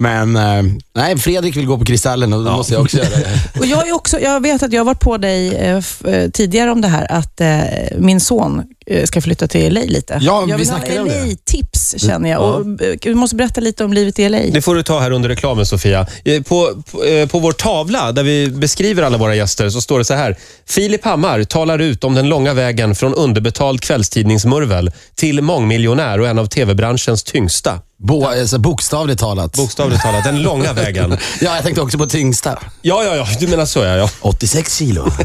Men 0.00 0.36
eh, 0.36 0.62
nej, 0.94 1.18
Fredrik 1.18 1.56
vill 1.56 1.66
gå 1.66 1.78
på 1.78 1.84
Kristallen 1.84 2.32
och 2.32 2.44
då 2.44 2.50
måste 2.50 2.74
jag 2.74 2.82
också 2.82 2.96
göra 2.96 3.08
det. 3.08 3.40
Och 3.58 3.66
jag, 3.66 3.88
är 3.88 3.92
också, 3.92 4.20
jag 4.20 4.40
vet 4.40 4.62
att 4.62 4.72
jag 4.72 4.80
har 4.80 4.84
varit 4.84 5.00
på 5.00 5.16
dig 5.16 5.54
eh, 5.54 5.82
eh, 6.04 6.30
tidigare 6.30 6.70
om 6.70 6.80
det 6.80 6.88
här, 6.88 7.12
att 7.12 7.40
eh, 7.40 7.58
min 7.98 8.20
son 8.20 8.62
ska 9.04 9.20
flytta 9.20 9.48
till 9.48 9.74
LA 9.74 9.80
lite. 9.80 10.18
Ja, 10.20 10.40
vi 10.40 10.50
jag 10.50 10.58
vill 10.58 10.70
ha 10.70 10.76
om 10.76 11.08
det. 11.08 11.24
LA-tips 11.24 11.94
känner 11.98 12.30
jag. 12.30 12.42
Och, 12.42 12.82
eh, 12.82 12.96
du 13.02 13.14
måste 13.14 13.36
berätta 13.36 13.60
lite 13.60 13.84
om 13.84 13.92
livet 13.92 14.18
i 14.18 14.28
LA. 14.28 14.38
Det 14.52 14.62
får 14.62 14.74
du 14.74 14.82
ta 14.82 14.98
här 15.00 15.10
under 15.10 15.28
reklamen, 15.28 15.66
Sofia. 15.66 16.06
Eh, 16.24 16.42
På, 16.42 16.82
på, 16.90 17.04
eh, 17.04 17.28
på 17.28 17.38
vår 17.38 17.52
tavla 17.52 18.12
där 18.12 18.22
vi 18.22 18.48
beskriver 18.50 19.02
alla 19.02 19.18
våra 19.18 19.34
gäster 19.34 19.70
så 19.70 19.80
står 19.80 19.98
det 19.98 20.04
så 20.04 20.14
här. 20.14 20.36
Filip 20.68 21.04
Hammar 21.04 21.44
talar 21.44 21.78
ut 21.78 22.04
om 22.04 22.14
den 22.14 22.28
långa 22.28 22.54
vägen 22.54 22.94
från 22.94 23.14
underbetald 23.14 23.80
kvällstidningsmurvel 23.80 24.90
till 25.14 25.42
mångmiljonär 25.42 26.20
och 26.20 26.26
en 26.28 26.38
av 26.38 26.46
tv-branschens 26.46 27.22
tyngsta. 27.22 27.78
Bo, 28.02 28.24
alltså, 28.26 28.58
bokstavligt 28.58 29.20
talat. 29.20 29.56
Bokstavligt 29.56 30.02
talat, 30.02 30.24
den 30.24 30.42
långa 30.42 30.72
vägen. 30.82 31.16
ja, 31.40 31.54
jag 31.54 31.62
tänkte 31.64 31.80
också 31.82 31.98
på 31.98 32.06
tyngsta. 32.06 32.58
Ja, 32.82 33.04
ja, 33.04 33.16
ja, 33.16 33.26
du 33.40 33.46
menar 33.48 33.66
så 33.66 33.78
ja. 33.84 33.96
ja. 33.96 34.10
86 34.20 34.76
kilo. 34.78 35.06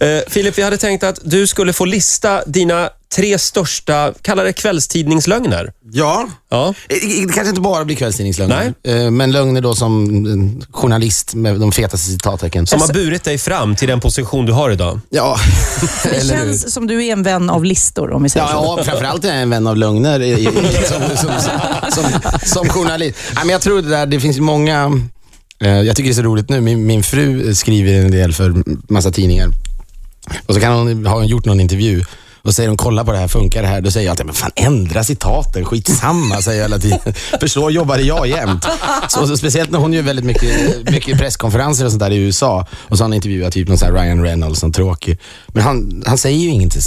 Eh, 0.00 0.20
Filip, 0.28 0.58
vi 0.58 0.62
hade 0.62 0.76
tänkt 0.76 1.04
att 1.04 1.18
du 1.22 1.46
skulle 1.46 1.72
få 1.72 1.84
lista 1.84 2.44
dina 2.46 2.90
tre 3.14 3.38
största, 3.38 4.12
kalla 4.22 4.42
det 4.42 4.52
kvällstidningslögner. 4.52 5.72
ja. 5.92 6.28
Ja. 6.50 6.74
Det 6.88 7.00
kanske 7.34 7.48
inte 7.48 7.60
bara 7.60 7.84
blir 7.84 7.96
kvällstidningslögner. 7.96 8.74
Eh, 8.82 9.10
Men 9.10 9.32
lögner 9.32 9.60
då 9.60 9.74
som 9.74 10.04
eh, 10.26 10.66
journalist 10.72 11.34
med 11.34 11.60
de 11.60 11.72
fetaste 11.72 12.10
citattecken. 12.10 12.66
Som 12.66 12.80
har 12.80 12.92
burit 12.92 13.24
dig 13.24 13.38
fram 13.38 13.76
till 13.76 13.88
den 13.88 14.00
position 14.00 14.46
du 14.46 14.52
har 14.52 14.70
idag. 14.70 15.00
Ja, 15.10 15.36
det 16.04 16.08
eller 16.08 16.36
hur? 16.36 16.44
känns 16.44 16.72
som 16.72 16.86
du 16.86 17.04
är 17.06 17.12
en 17.12 17.22
vän 17.22 17.50
av 17.50 17.64
listor, 17.64 18.12
om 18.12 18.22
vi 18.22 18.28
säger 18.28 18.46
så. 18.46 18.52
Ja, 18.52 18.74
ja, 18.78 18.84
framförallt 18.84 19.24
är 19.24 19.28
jag 19.28 19.42
en 19.42 19.50
vän 19.50 19.66
av 19.66 19.76
lögner 19.76 20.20
som, 20.88 21.16
som, 21.16 21.30
som, 21.92 22.20
som 22.44 22.68
journalist. 22.68 23.18
Nej, 23.34 23.44
men 23.44 23.52
jag 23.52 23.60
tror 23.60 23.82
det 23.82 23.88
där, 23.88 24.06
det 24.06 24.20
finns 24.20 24.38
många, 24.38 25.00
eh, 25.60 25.68
jag 25.70 25.96
tycker 25.96 26.08
det 26.08 26.12
är 26.12 26.16
så 26.16 26.22
roligt 26.22 26.48
nu, 26.48 26.60
min, 26.60 26.86
min 26.86 27.02
fru 27.02 27.54
skriver 27.54 27.92
en 27.92 28.10
del 28.10 28.32
för 28.32 28.54
massa 28.92 29.10
tidningar. 29.10 29.48
Och 30.46 30.54
så 30.54 30.60
kan 30.60 30.72
hon, 30.72 31.06
har 31.06 31.16
hon 31.16 31.26
gjort 31.26 31.44
någon 31.44 31.60
intervju 31.60 32.04
och 32.44 32.54
säger 32.54 32.68
hon 32.68 32.76
kolla 32.76 33.04
på 33.04 33.12
det 33.12 33.18
här, 33.18 33.28
funkar 33.28 33.62
det 33.62 33.68
här? 33.68 33.80
Då 33.80 33.90
säger 33.90 34.06
jag 34.06 34.12
att 34.20 34.26
men 34.26 34.34
fan 34.34 34.50
ändra 34.54 35.04
citaten, 35.04 35.64
skitsamma 35.64 36.42
säger 36.42 36.58
jag 36.58 36.64
hela 36.64 36.78
tiden. 36.78 36.98
För 37.40 37.46
så 37.46 37.70
jobbade 37.70 38.02
jag 38.02 38.26
jämt. 38.26 38.66
Så, 39.08 39.26
så 39.26 39.36
speciellt 39.36 39.70
när 39.70 39.78
hon 39.78 39.92
gör 39.92 40.02
väldigt 40.02 40.24
mycket, 40.24 40.90
mycket 40.90 41.18
presskonferenser 41.18 41.84
och 41.84 41.90
sånt 41.90 42.00
där 42.00 42.10
i 42.10 42.16
USA. 42.16 42.66
Och 42.74 42.98
så 42.98 43.04
har 43.04 43.08
hon 43.08 43.14
intervjuat 43.14 43.52
typ 43.52 43.68
någon 43.68 43.78
sån 43.78 43.88
här 43.88 44.02
Ryan 44.02 44.22
Reynolds, 44.22 44.60
som 44.60 44.72
tråkig. 44.72 45.18
Men 45.46 45.62
han, 45.62 46.02
han 46.06 46.18
säger 46.18 46.38
ju 46.38 46.48
ingenting, 46.48 46.82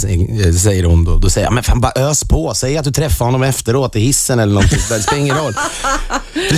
säger 0.54 0.84
hon 0.84 1.04
då. 1.04 1.18
Då 1.18 1.30
säger 1.30 1.46
jag, 1.46 1.54
men 1.54 1.64
fan 1.64 1.80
bara 1.80 1.92
ös 1.96 2.24
på. 2.24 2.54
Säg 2.54 2.76
att 2.76 2.84
du 2.84 2.92
träffar 2.92 3.24
honom 3.24 3.42
efteråt 3.42 3.96
i 3.96 4.00
hissen 4.00 4.38
eller 4.38 4.52
någonting. 4.52 4.78
Det 4.88 5.02
spelar 5.02 5.22
ingen 5.22 5.36
roll. 5.36 5.54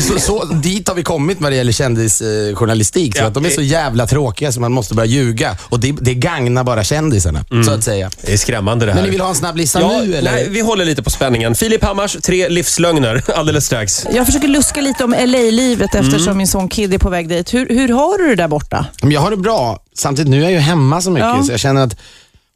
Så, 0.09 0.21
så, 0.21 0.45
dit 0.45 0.89
har 0.89 0.95
vi 0.95 1.03
kommit 1.03 1.41
vad 1.41 1.53
det 1.53 1.57
gäller 1.57 1.73
kändisjournalistik. 1.73 3.17
Så 3.17 3.23
Ja, 3.23 3.27
att 3.27 3.35
de 3.35 3.45
är 3.45 3.51
så 3.51 3.63
jävla 3.63 4.07
tråkiga 4.07 4.53
så 4.53 4.61
man 4.61 4.73
måste 4.73 4.95
börja 4.95 5.07
ljuga. 5.07 5.57
Och 5.63 5.81
det, 5.81 5.93
det 6.01 6.15
gagnar 6.15 6.65
bara 6.65 6.85
kändisarna, 6.85 7.45
så 7.67 7.71
att 7.73 7.85
säga. 7.85 8.11
Det 8.23 8.33
är 8.33 8.37
skrämmande 8.37 8.87
det 8.87 8.93
här. 8.93 8.97
Men 8.97 9.05
ni 9.05 9.11
vill 9.11 9.21
ha 9.21 9.29
en 9.29 9.35
snabb 9.35 9.57
lista 9.57 9.81
ja, 9.81 10.03
nu 10.05 10.15
eller? 10.17 10.33
Nej, 10.33 10.47
vi 10.51 10.61
håller 10.61 10.85
lite 10.85 11.03
på 11.03 11.11
spänningen. 11.11 11.55
Filip 11.55 11.85
Hammars 11.85 12.17
tre 12.23 12.49
livslögner 12.49 13.23
alldeles 13.35 13.67
strax. 13.67 14.07
Jag 14.13 14.27
försöker 14.27 14.49
luska 14.49 14.81
lite 14.81 15.05
om 15.05 15.11
LA-livet 15.11 15.95
eftersom 15.95 16.21
Mm. 16.31 16.39
min 16.39 16.49
son 16.49 16.69
Kid 16.69 16.95
är 16.95 16.99
på 16.99 17.11
väg 17.11 17.29
dit. 17.29 17.55
Hur, 17.55 17.69
hur 17.69 17.89
har 17.89 18.19
du 18.19 18.29
det 18.29 18.35
där 18.37 18.49
borta? 18.49 18.87
Men 19.03 19.11
jag 19.11 19.21
har 19.21 19.31
det 19.31 19.37
bra. 19.37 19.83
Samtidigt, 19.99 20.31
nu 20.31 20.39
är 20.39 20.43
jag 20.43 20.53
ju 20.53 20.59
hemma 20.59 21.01
så 21.01 21.11
mycket, 21.11 21.29
Ja. 21.29 21.43
så 21.43 21.53
jag 21.53 21.61
känner 21.61 21.83
att 21.85 21.97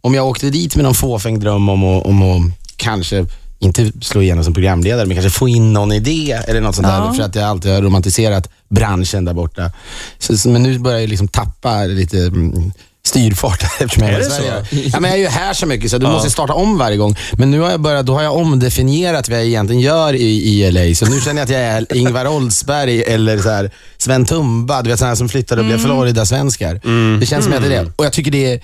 om 0.01 0.15
jag 0.15 0.27
åkte 0.29 0.51
dit 0.51 0.77
med 0.77 0.85
någon 0.85 0.95
fåfäng 0.95 1.41
dröm 1.41 1.69
om 1.69 1.85
att, 1.85 2.07
om 2.07 2.23
att 2.23 2.53
kanske 2.77 3.27
inte 3.67 3.93
slå 4.01 4.23
igenom 4.23 4.45
som 4.45 4.55
programledare, 4.55 5.07
men 5.07 5.17
kanske 5.17 5.39
få 5.39 5.49
in 5.49 5.73
någon 5.73 5.93
idé 5.93 6.39
eller 6.49 6.61
något 6.61 6.75
sånt 6.75 6.89
Ja. 6.89 6.95
där. 7.07 7.13
För 7.13 7.23
att 7.23 7.35
jag 7.35 7.45
alltid 7.45 7.73
har 7.73 7.83
romantiserat 7.83 8.51
branschen 8.69 9.25
där 9.25 9.33
borta. 9.35 9.71
Så, 10.19 10.39
så, 10.39 10.49
men 10.49 10.63
nu 10.63 10.79
börjar 10.79 10.99
jag 11.01 11.09
liksom 11.09 11.29
tappa 11.29 11.85
lite 11.85 12.19
mm, 12.19 12.73
styrfart 13.07 13.63
eftersom 13.81 14.03
jag 14.03 14.13
Är 14.13 14.17
är, 14.17 14.21
i 14.21 14.25
det 14.25 14.31
Sverige. 14.31 14.65
så? 14.71 14.77
Ja, 14.97 15.01
men 15.01 15.11
jag 15.11 15.19
är 15.19 15.23
ju 15.23 15.29
här 15.29 15.55
så 15.55 15.67
mycket 15.67 15.91
så 15.91 15.99
du 15.99 16.07
Ja. 16.07 16.13
måste 16.13 16.31
starta 16.31 16.53
om 16.53 16.79
varje 16.79 16.97
gång. 16.97 17.17
Men 17.33 17.51
nu 17.51 17.61
har 17.61 17.71
jag 17.71 17.81
börjat, 17.81 18.07
då 18.07 18.15
har 18.15 18.23
jag 18.23 18.37
omdefinierat 18.37 19.29
vad 19.29 19.39
jag 19.39 19.47
egentligen 19.47 19.83
gör 19.83 20.15
i, 20.15 20.25
i 20.63 20.71
LA. 20.71 20.95
Så 20.95 21.07
nu 21.07 21.21
känner 21.21 21.41
jag 21.41 21.45
att 21.45 21.51
jag 21.51 21.61
är 21.61 21.97
Ingvar 21.97 22.27
Oldsberg 22.27 23.03
eller 23.03 23.39
så 23.39 23.51
här, 23.51 23.71
Sven 23.99 24.25
Tumba, 24.27 24.83
du 24.83 24.91
vet 24.91 24.99
sådana 24.99 25.17
som 25.17 25.29
flyttade 25.29 25.61
och 25.61 25.67
blev 25.67 25.79
Florida-svenskar. 25.79 26.81
Det 27.21 27.27
känns 27.27 27.45
som 27.45 27.53
att 27.55 27.63
jag 27.65 27.73
är 27.73 27.85
det. 27.85 27.93
Och 27.97 28.05
jag 28.05 28.13
tycker 28.13 28.31
det 28.31 28.53
är... 28.53 28.61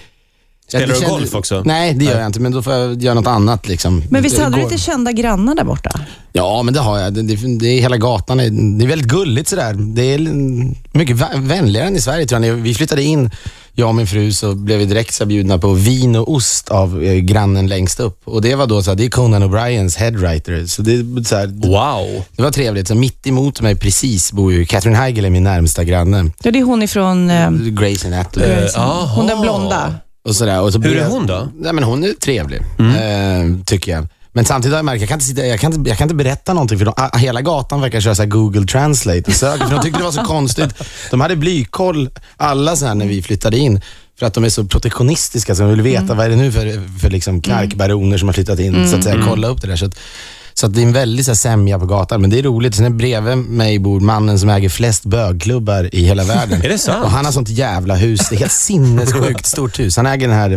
Spelar 0.79 0.87
du 0.95 1.00
känns- 1.00 1.11
golf 1.12 1.35
också? 1.35 1.62
Nej, 1.65 1.95
det 1.95 2.05
gör 2.05 2.19
jag 2.19 2.27
inte. 2.27 2.41
Men 2.41 2.53
då 2.53 2.62
får 2.62 2.73
jag 2.73 3.03
göra 3.03 3.15
något 3.15 3.27
annat. 3.27 3.69
Liksom. 3.69 4.03
Men 4.11 4.23
visst 4.23 4.39
hade 4.39 4.57
du 4.57 4.62
lite 4.62 4.79
kända 4.79 5.12
grannar 5.12 5.55
där 5.55 5.65
borta? 5.65 5.91
Ja, 6.33 6.62
men 6.62 6.75
det 6.75 6.81
har 6.81 6.99
jag. 6.99 7.12
Det, 7.15 7.23
det, 7.23 7.59
det 7.59 7.67
är 7.69 7.81
hela 7.81 7.97
gatan. 7.97 8.37
Det 8.39 8.85
är 8.85 8.89
väldigt 8.89 9.09
gulligt 9.09 9.49
sådär. 9.49 9.75
Det 9.95 10.15
är 10.15 10.19
mycket 10.99 11.17
vä- 11.17 11.47
vänligare 11.49 11.87
än 11.87 11.97
i 11.97 12.00
Sverige 12.00 12.27
tror 12.27 12.45
jag. 12.45 12.55
Vi 12.55 12.75
flyttade 12.75 13.03
in, 13.03 13.31
jag 13.73 13.89
och 13.89 13.95
min 13.95 14.07
fru, 14.07 14.33
så 14.33 14.55
blev 14.55 14.79
vi 14.79 14.85
direkt 14.85 15.15
så 15.15 15.27
bjudna 15.27 15.59
på 15.59 15.73
vin 15.73 16.17
och 16.17 16.33
ost 16.33 16.69
av 16.69 17.03
eh, 17.05 17.15
grannen 17.15 17.67
längst 17.69 18.00
upp. 18.00 18.21
Och 18.25 18.43
det 18.43 18.55
var 18.55 18.67
då 18.67 18.83
så 18.83 18.91
här, 18.91 18.97
det 18.97 19.05
är 19.05 19.11
Conan 19.11 19.43
O'Briens 19.43 19.99
headwriter. 19.99 20.67
Så 20.67 20.83
det, 20.83 20.93
är 20.93 21.25
så 21.25 21.37
här, 21.37 21.47
Wow. 21.47 22.25
det 22.37 22.43
var 22.43 22.50
trevligt. 22.50 22.89
Så 22.89 22.95
mitt 22.95 23.27
emot 23.27 23.61
mig 23.61 23.75
precis 23.77 24.33
bor 24.33 24.53
ju 24.53 24.67
Catherine 24.67 24.97
Heigl, 24.99 25.25
är 25.25 25.31
min 25.31 25.45
närmsta 25.45 25.85
granne. 25.85 26.31
Ja, 26.43 26.50
det 26.50 26.59
är 26.59 26.62
hon 26.65 26.83
ifrån... 26.83 27.31
Eh, 27.31 27.50
Grace 27.50 28.07
Anatomy. 28.07 28.47
Eh, 28.47 29.07
hon 29.15 29.27
den 29.27 29.41
blonda. 29.41 29.95
Och 30.23 30.37
sådär. 30.37 30.61
Och 30.61 30.73
så 30.73 30.81
Hur 30.81 30.97
är 30.97 31.07
hon 31.09 31.27
då? 31.27 31.49
Nej, 31.59 31.73
men 31.73 31.85
hon 31.85 32.05
är 32.05 32.12
trevlig, 32.12 32.61
eh, 32.79 33.65
tycker 33.67 33.93
jag. 33.93 34.09
Men 34.33 34.45
samtidigt 34.45 34.73
har 34.73 34.79
jag 34.79 34.85
märkt, 34.85 35.00
jag 35.00 35.09
kan 35.09 35.17
inte, 35.17 35.27
sitta, 35.27 35.47
jag 35.47 35.61
kan 35.61 35.73
inte, 35.73 35.91
jag 35.91 35.99
kan 35.99 36.05
inte 36.05 36.15
berätta 36.15 36.55
någonting 36.55 36.79
för 36.79 36.85
de, 36.85 37.19
hela 37.19 37.41
gatan 37.41 37.81
verkar 37.81 38.00
köra 38.00 38.15
så 38.15 38.27
Google 38.27 38.67
Translate 38.67 39.23
och 39.27 39.33
söker, 39.33 39.65
för 39.67 39.75
de 39.75 39.83
tyckte 39.83 39.99
det 39.99 40.05
var 40.05 40.12
så 40.12 40.23
konstigt. 40.23 40.75
De 41.11 41.21
hade 41.21 41.37
blykoll, 41.37 42.11
alla 42.37 42.77
så 42.77 42.87
här 42.87 42.95
när 42.95 43.07
vi 43.07 43.23
flyttade 43.23 43.59
in. 43.59 43.81
För 44.19 44.27
att 44.27 44.35
de 44.35 44.45
är 44.45 44.49
så 44.49 44.65
protektionistiska, 44.65 45.55
så 45.55 45.62
de 45.62 45.71
vill 45.71 45.81
veta 45.83 46.15
vad 46.15 46.27
är 46.27 46.31
det 46.31 46.37
nu 46.37 46.53
för, 46.53 46.99
för 46.99 47.11
liksom 47.11 47.43
knarkbaroner 47.43 48.19
som 48.19 48.29
har 48.29 48.33
flyttat 48.33 48.59
in. 48.59 48.89
Så 48.89 48.97
att 48.97 49.05
säga, 49.05 49.25
kolla 49.29 49.49
upp 49.49 49.61
det 49.61 49.67
där. 49.69 49.77
Så 49.77 49.87
att, 49.87 49.99
så 50.54 50.66
att 50.66 50.75
det 50.75 50.80
är 50.80 50.83
en 50.87 50.92
väldig 50.92 51.25
så 51.25 51.30
här, 51.30 51.37
sämja 51.37 51.78
på 51.78 51.87
gatan. 51.87 52.21
Men 52.21 52.30
det 52.30 52.38
är 52.38 52.42
roligt. 52.42 52.75
Sen 52.75 52.85
är 52.87 52.90
bredvid 52.90 53.37
mig 53.37 53.78
bor 53.78 54.00
mannen 54.00 54.38
som 54.38 54.49
äger 54.49 54.69
flest 54.69 55.04
bögklubbar 55.04 55.95
i 55.95 56.04
hela 56.04 56.25
världen. 56.25 56.61
Är 56.64 56.69
det 56.69 56.78
sant? 56.78 57.04
Och 57.04 57.11
han 57.11 57.25
har 57.25 57.33
sånt 57.33 57.49
jävla 57.49 57.95
hus. 57.95 58.21
Det 58.28 58.35
är 58.35 58.38
helt 58.38 58.52
sinnessjukt 58.52 59.47
stort 59.47 59.78
hus. 59.78 59.97
Han 59.97 60.07
äger 60.07 60.28
den 60.28 60.37
här, 60.37 60.50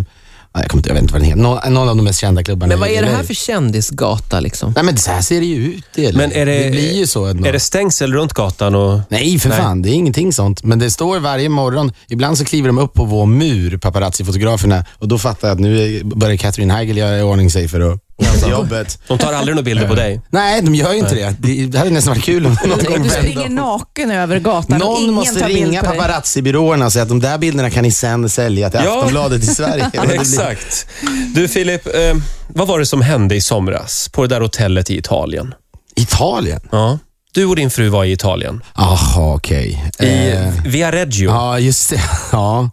ja, 0.53 0.59
jag, 0.61 0.67
kommer 0.69 0.79
inte, 0.79 0.89
jag 0.89 0.93
vet 0.93 1.01
inte 1.01 1.13
vad 1.13 1.21
den 1.21 1.29
heter, 1.29 1.41
någon, 1.41 1.73
någon 1.73 1.89
av 1.89 1.95
de 1.95 2.03
mest 2.05 2.19
kända 2.19 2.43
klubbarna. 2.43 2.69
Men 2.69 2.79
vad 2.79 2.89
är 2.89 3.01
det 3.01 3.07
här 3.09 3.23
för 3.23 3.33
kändisgata 3.33 4.39
liksom? 4.39 4.73
Nej 4.75 4.85
men 4.85 4.97
så 4.97 5.11
här 5.11 5.21
ser 5.21 5.39
det 5.39 5.45
ju 5.45 5.65
ut. 5.73 5.83
Det, 5.95 6.15
Men 6.15 6.31
är 6.31 6.45
det, 6.45 6.71
blir 6.71 6.93
ju 6.93 7.07
så. 7.07 7.25
ändå. 7.25 7.47
är 7.47 7.53
det 7.53 7.59
stängsel 7.59 8.13
runt 8.13 8.33
gatan? 8.33 8.75
Och... 8.75 8.99
Nej, 9.09 9.39
för 9.39 9.49
Nej. 9.49 9.57
fan. 9.57 9.81
Det 9.81 9.89
är 9.89 9.93
ingenting 9.93 10.33
sånt. 10.33 10.63
Men 10.63 10.79
det 10.79 10.91
står 10.91 11.19
varje 11.19 11.49
morgon, 11.49 11.91
ibland 12.09 12.37
så 12.37 12.45
kliver 12.45 12.67
de 12.67 12.77
upp 12.77 12.93
på 12.93 13.05
vår 13.05 13.25
mur, 13.25 13.77
paparazzi-fotograferna, 13.77 14.85
och 14.99 15.07
då 15.07 15.17
fattar 15.17 15.47
jag 15.47 15.55
att 15.55 15.61
nu 15.61 16.03
börjar 16.03 16.37
Catherine 16.37 16.73
Heigl 16.73 16.97
göra 16.97 17.19
i 17.19 17.21
ordning 17.21 17.51
sig 17.51 17.67
för 17.67 17.93
att 17.93 17.99
till 18.17 18.49
jobbet. 18.51 18.99
De 19.07 19.17
tar 19.17 19.33
aldrig 19.33 19.55
några 19.55 19.63
bilder 19.65 19.87
på 19.87 19.95
dig. 19.95 20.21
Nej, 20.29 20.61
de 20.61 20.75
gör 20.75 20.91
ju 20.93 20.99
inte 20.99 21.15
det. 21.15 21.35
Det, 21.39 21.65
det 21.65 21.77
hade 21.77 21.89
nästan 21.91 22.13
varit 22.13 22.23
kul 22.23 22.45
om 22.45 22.57
någon 22.65 22.69
gång 22.83 23.03
Du 23.03 23.09
springer 23.09 23.39
vände. 23.41 23.61
naken 23.61 24.11
över 24.11 24.39
gatan 24.39 24.73
och 24.81 24.87
Någon 24.87 25.01
ingen 25.01 25.13
måste 25.13 25.39
tar 25.39 25.47
bild 25.47 25.59
ringa 25.59 25.81
på 25.83 25.89
dig. 25.89 25.97
paparazzi-byråerna 25.99 26.85
och 26.85 26.91
säga 26.93 27.03
att 27.03 27.09
de 27.09 27.19
där 27.19 27.37
bilderna 27.37 27.69
kan 27.69 27.83
ni 27.83 27.91
sen 27.91 28.29
sälja 28.29 28.69
till 28.69 28.79
Ja. 28.83 28.95
Aftonbladet 28.97 29.43
i 29.43 29.45
Sverige. 29.45 29.89
Men 29.93 30.01
det 30.01 30.07
blir- 30.07 30.21
Exakt. 30.21 30.87
Du 31.35 31.47
Filip, 31.47 31.87
eh, 31.87 32.15
vad 32.47 32.67
var 32.67 32.79
det 32.79 32.85
som 32.85 33.01
hände 33.01 33.35
i 33.35 33.41
somras 33.41 34.09
på 34.13 34.21
det 34.21 34.27
där 34.27 34.41
hotellet 34.41 34.89
i 34.89 34.97
Italien? 34.97 35.53
Italien? 35.95 36.59
Ja. 36.71 36.99
Du 37.33 37.45
och 37.45 37.55
din 37.55 37.69
fru 37.71 37.89
var 37.89 38.03
i 38.05 38.11
Italien. 38.11 38.61
Jaha, 38.75 39.33
okej. 39.35 39.91
I 39.99 40.29
Eh, 40.31 40.53
Viareggio, 40.65 41.29
Ja, 41.29 41.59
just 41.59 41.89
det. 41.89 42.01
Ja. 42.31 42.69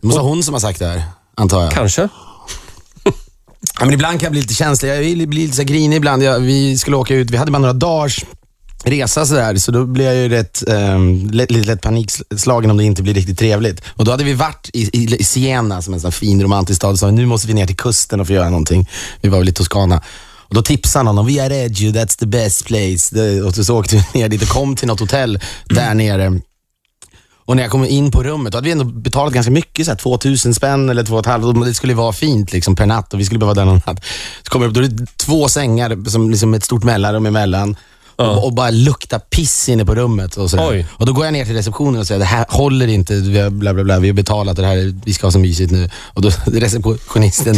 Det 0.00 0.06
måste 0.06 0.20
vara 0.20 0.28
hon 0.28 0.42
som 0.42 0.54
har 0.54 0.60
sagt 0.60 0.78
det 0.78 0.86
här, 0.86 1.02
antar 1.36 1.62
jag. 1.62 1.72
kanske? 1.72 2.08
Ja, 3.78 3.84
men 3.84 3.94
ibland 3.94 4.20
kan 4.20 4.26
jag 4.26 4.32
bli 4.32 4.40
lite 4.40 4.54
känslig. 4.54 4.90
Jag 4.90 5.28
blir 5.28 5.40
lite 5.40 5.56
så 5.56 5.62
grinig 5.62 5.96
ibland. 5.96 6.22
Jag, 6.22 6.40
vi 6.40 6.78
skulle 6.78 6.96
åka 6.96 7.14
ut, 7.14 7.30
vi 7.30 7.36
hade 7.36 7.50
bara 7.50 7.58
några 7.58 7.72
dagars 7.72 8.24
resa 8.84 9.26
sådär, 9.26 9.56
så 9.56 9.72
då 9.72 9.86
blir 9.86 10.04
jag 10.04 10.16
ju 10.16 10.28
rätt, 10.28 10.62
um, 10.66 11.30
lätt, 11.30 11.50
lite 11.50 11.66
lätt 11.66 11.82
panikslagen 11.82 12.70
om 12.70 12.76
det 12.76 12.84
inte 12.84 13.02
blir 13.02 13.14
riktigt 13.14 13.38
trevligt. 13.38 13.82
Och 13.88 14.04
då 14.04 14.10
hade 14.10 14.24
vi 14.24 14.32
varit 14.32 14.70
i, 14.72 14.82
i, 14.82 15.16
i 15.20 15.24
Siena, 15.24 15.82
som 15.82 15.94
en 15.94 16.00
sån 16.00 16.12
fin 16.12 16.42
romantisk 16.42 16.76
stad, 16.76 16.90
och 16.90 16.98
sa 16.98 17.10
nu 17.10 17.26
måste 17.26 17.48
vi 17.48 17.54
ner 17.54 17.66
till 17.66 17.76
kusten 17.76 18.20
och 18.20 18.26
få 18.26 18.32
göra 18.32 18.50
någonting. 18.50 18.88
Vi 19.20 19.28
var 19.28 19.38
väl 19.38 19.48
i 19.48 19.52
Toscana. 19.52 20.02
Och 20.48 20.54
då 20.54 20.62
tipsade 20.62 21.04
någon 21.04 21.18
om 21.18 21.26
Viareggio, 21.26 21.92
that's 21.92 22.18
the 22.18 22.26
best 22.26 22.64
place. 22.64 23.16
Och 23.42 23.54
så 23.54 23.78
åkte 23.78 23.96
vi 23.96 24.20
ner 24.20 24.28
dit 24.28 24.42
och 24.42 24.48
kom 24.48 24.76
till 24.76 24.88
något 24.88 25.00
hotell 25.00 25.40
där 25.64 25.94
nere. 25.94 26.40
Och 27.46 27.56
när 27.56 27.62
jag 27.62 27.72
kom 27.72 27.84
in 27.84 28.10
på 28.10 28.22
rummet, 28.22 28.52
då 28.52 28.58
hade 28.58 28.64
vi 28.64 28.72
ändå 28.72 28.84
betalat 28.84 29.32
ganska 29.32 29.50
mycket, 29.52 29.86
så 29.86 29.92
här 29.92 29.98
2000 29.98 30.54
spänn 30.54 30.90
eller 30.90 31.04
2 31.04 31.22
500. 31.22 31.66
Det 31.66 31.74
skulle 31.74 31.94
vara 31.94 32.12
fint 32.12 32.52
liksom, 32.52 32.76
per 32.76 32.86
natt 32.86 33.14
och 33.14 33.20
vi 33.20 33.24
skulle 33.24 33.38
behöva 33.38 33.54
där 33.54 33.64
någon 33.64 33.80
natt. 33.86 34.04
Så 34.42 34.50
kommer 34.50 34.66
jag 34.66 34.70
upp, 34.70 34.74
då 34.74 34.80
är 34.80 34.88
det 34.88 35.06
två 35.16 35.48
sängar 35.48 36.08
som 36.10 36.30
liksom 36.30 36.54
ett 36.54 36.64
stort 36.64 36.84
mellanrum 36.84 37.26
emellan. 37.26 37.76
Och, 38.16 38.44
och 38.44 38.52
bara 38.52 38.70
lukta 38.70 39.18
piss 39.18 39.68
inne 39.68 39.84
på 39.84 39.94
rummet. 39.94 40.36
Och, 40.36 40.50
så 40.50 40.82
och 40.88 41.06
Då 41.06 41.12
går 41.12 41.24
jag 41.24 41.32
ner 41.32 41.44
till 41.44 41.54
receptionen 41.54 42.00
och 42.00 42.06
säger, 42.06 42.18
det 42.18 42.24
här 42.24 42.46
håller 42.48 42.86
inte, 42.86 43.14
vi 43.14 43.38
har, 43.38 43.50
bla, 43.50 43.74
bla, 43.74 43.84
bla, 43.84 43.98
vi 43.98 44.08
har 44.08 44.14
betalat 44.14 44.56
det 44.56 44.66
här, 44.66 44.94
vi 45.04 45.14
ska 45.14 45.26
ha 45.26 45.32
så 45.32 45.38
mysigt 45.38 45.72
nu. 45.72 45.90
Och 45.96 46.22
då 46.22 46.30
receptionisten 46.46 47.54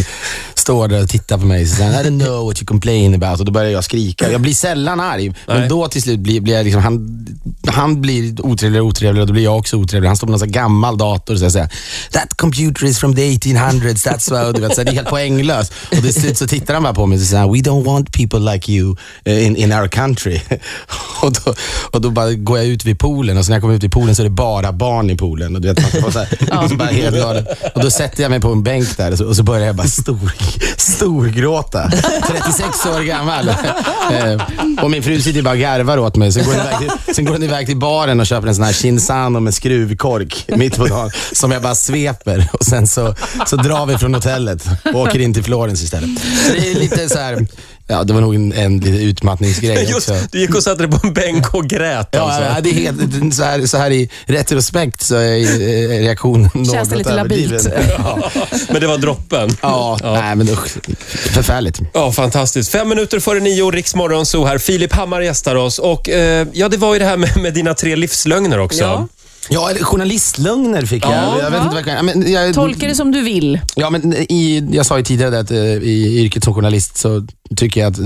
står 0.69 0.89
där 0.89 1.03
och 1.03 1.09
tittar 1.09 1.39
på 1.39 1.47
mig 1.47 1.63
och 1.63 1.69
säger, 1.69 1.91
I 1.91 2.09
don't 2.09 2.25
know 2.25 2.47
what 2.47 2.59
you 2.59 2.67
complain 2.67 3.15
about. 3.15 3.41
Och 3.41 3.47
då 3.47 3.53
börjar 3.53 3.71
jag 3.71 3.85
skrika. 3.85 4.33
Jag 4.33 4.41
blir 4.41 4.55
sällan 4.55 5.01
arg, 5.01 5.29
Nej. 5.29 5.35
men 5.47 5.69
då 5.69 5.89
till 5.89 6.03
slut 6.03 6.21
blir, 6.21 6.41
blir 6.41 6.55
jag 6.55 6.65
liksom, 6.65 6.83
han, 6.83 7.27
han 7.67 8.01
blir 8.01 8.47
otrevligare 8.47 8.83
och 8.83 8.89
otrevligare 8.89 9.21
och 9.21 9.27
då 9.27 9.33
blir 9.33 9.45
jag 9.45 9.59
också 9.59 9.77
otrevlig. 9.77 10.09
Han 10.09 10.17
står 10.17 10.27
på 10.27 10.33
någon 10.33 10.53
gammal 10.53 10.99
dator 10.99 11.35
och 11.35 11.53
säger, 11.53 11.69
that 12.13 12.35
computer 12.37 12.87
is 12.87 12.99
from 12.99 13.15
the 13.15 13.23
1800s, 13.23 14.09
that's 14.09 14.31
why, 14.31 14.53
du 14.53 14.61
vet, 14.61 14.75
så 14.75 14.81
här, 14.81 14.85
det 14.85 14.91
är 14.91 14.95
helt 14.95 15.09
poänglöst. 15.09 15.73
Och 15.91 16.03
till 16.03 16.15
slut 16.15 16.39
så 16.39 16.47
tittar 16.47 16.75
han 16.75 16.83
bara 16.83 16.95
på 16.95 17.07
mig 17.07 17.19
och 17.19 17.25
säger, 17.25 17.49
we 17.49 17.59
don't 17.59 17.85
want 17.85 18.13
people 18.13 18.53
like 18.53 18.73
you 18.73 18.97
eh, 19.25 19.47
in, 19.47 19.57
in 19.57 19.73
our 19.73 19.89
country. 19.89 20.41
och, 21.23 21.33
då, 21.33 21.55
och 21.91 22.01
då 22.01 22.11
bara 22.11 22.33
går 22.33 22.59
jag 22.59 22.67
ut 22.67 22.85
vid 22.85 22.99
poolen 22.99 23.39
och 23.39 23.45
så 23.45 23.51
när 23.51 23.57
jag 23.57 23.63
kommer 23.63 23.75
ut 23.75 23.83
vid 23.83 23.93
poolen 23.93 24.15
så 24.15 24.23
är 24.23 24.25
det 24.25 24.31
bara 24.31 24.73
barn 24.73 25.11
i 25.11 25.17
poolen. 25.17 25.57
Och 25.57 25.63
du 25.63 25.69
vet, 25.69 25.81
man 25.81 25.91
ska 25.91 26.01
vara 26.01 26.13
så 26.13 26.19
här, 26.19 26.63
och 26.63 26.71
så 26.71 26.77
bara 26.77 26.89
helt 26.89 27.17
galen. 27.17 27.47
Och 27.75 27.83
då 27.83 27.91
sätter 27.91 28.23
jag 28.23 28.31
mig 28.31 28.41
på 28.41 28.53
en 28.53 28.63
bänk 28.63 28.97
där 28.97 29.13
och 29.13 29.19
så, 29.19 29.25
och 29.25 29.37
så 29.37 29.43
börjar 29.43 29.67
jag 29.67 29.77
bara 29.77 29.87
stor, 29.87 30.33
storgråta. 30.77 31.91
36 32.27 32.87
år 32.87 33.01
gammal. 33.01 33.49
Eh, 33.49 34.43
och 34.83 34.91
min 34.91 35.03
fru 35.03 35.21
sitter 35.21 35.43
bara 35.43 35.55
och 35.55 35.61
garvar 35.61 35.99
åt 35.99 36.17
mig. 36.17 36.33
Sen 36.33 36.45
går, 36.45 36.53
hon 36.53 36.61
iväg 36.61 36.79
till, 36.79 37.15
sen 37.15 37.25
går 37.25 37.33
hon 37.33 37.43
iväg 37.43 37.67
till 37.67 37.77
baren 37.77 38.21
och 38.21 38.27
köper 38.27 38.49
en 38.49 38.55
sån 38.55 38.65
här 38.65 38.73
Chinzano 38.73 39.41
med 39.41 39.55
skruvkork 39.55 40.45
mitt 40.49 40.77
på 40.77 40.87
dagen. 40.87 41.11
Som 41.33 41.51
jag 41.51 41.63
bara 41.63 41.75
sveper. 41.75 42.49
Och 42.53 42.65
sen 42.65 42.87
så, 42.87 43.15
så 43.47 43.57
drar 43.57 43.87
vi 43.87 43.99
från 43.99 44.15
hotellet 44.15 44.65
och 44.95 45.01
åker 45.01 45.19
in 45.19 45.35
till 45.35 45.45
Florens 45.45 45.83
istället. 45.83 46.11
Så 46.47 46.53
det 46.53 46.71
är 46.71 46.75
lite 46.75 47.09
så 47.09 47.19
här, 47.19 47.47
ja 47.89 48.05
det 48.05 48.13
var 48.13 48.21
nog 48.21 48.35
en, 48.35 48.53
en 48.53 48.79
liten 48.79 48.95
utmattningsgrej 49.01 49.85
Just, 49.91 50.11
också. 50.11 50.27
du 50.33 50.41
gick 50.41 50.55
och 50.55 50.63
satte 50.63 50.87
dig 50.87 51.01
på 51.01 51.07
en 51.07 51.13
bänk 51.15 51.55
och 51.55 51.65
grät 51.69 52.09
Ja, 52.13 52.21
alltså. 52.21 52.43
ja, 52.43 52.61
det 52.61 52.71
är 52.71 52.75
helt, 52.75 53.35
så, 53.35 53.43
här, 53.43 53.67
så 53.67 53.77
här 53.77 53.91
i 53.91 54.11
retrospekt 54.27 55.03
så 55.03 55.17
är 55.17 55.37
eh, 55.39 55.89
reaktionen 55.89 56.51
något 56.55 56.91
det 56.91 56.97
lite 56.97 57.15
labilt? 57.15 57.69
Ja, 57.99 58.31
Men 58.71 58.81
det 58.81 58.87
var 58.87 58.99
droppen. 58.99 59.57
ja, 59.63 59.99
nej 60.03 60.37
men 60.37 60.49
usch. 60.49 60.69
Förfärligt. 61.09 61.81
Ja, 61.95 62.13
fantastiskt. 62.13 62.71
Fem 62.73 62.89
minuter 62.89 63.21
före 63.21 63.41
nio, 63.41 63.71
Riksmorgon 63.71 64.27
så 64.27 64.47
här. 64.47 64.59
Filip 64.59 64.93
Hammar 64.93 65.21
gästar 65.21 65.55
oss. 65.55 65.79
Och 65.79 66.09
eh, 66.09 66.47
ja, 66.53 66.69
det 66.69 66.77
var 66.77 66.93
ju 66.93 66.99
det 66.99 67.05
här 67.05 67.17
med, 67.17 67.37
med 67.37 67.55
dina 67.55 67.75
tre 67.75 67.97
livslögner 67.97 68.59
också. 68.59 68.81
Ja. 68.81 69.09
Ja, 69.51 69.71
eller 69.71 69.85
journalistlögner 69.85 70.87
fick 70.87 71.05
jag. 71.05 71.13
Ja, 71.13 71.39
jag 71.43 71.51
vet 71.51 71.63
inte 71.63 71.75
vad 71.75 71.87
jag 71.87 71.99
ja, 71.99 72.03
Men 72.03 72.33
jag, 72.33 72.55
Tolka 72.55 72.87
det 72.89 72.95
som 72.95 73.13
du 73.13 73.23
vill. 73.23 73.61
Ja, 73.75 73.91
men 73.91 74.15
i, 74.15 74.69
jag 74.73 74.87
sa 74.87 74.99
ju 74.99 75.05
tidigare 75.05 75.39
att 75.39 75.51
eh, 75.51 75.59
i 75.59 76.19
yrket 76.25 76.45
som 76.45 76.55
journalist 76.55 76.97
så 76.99 77.27
tycker 77.57 77.81
jag 77.81 77.91
att 77.93 77.99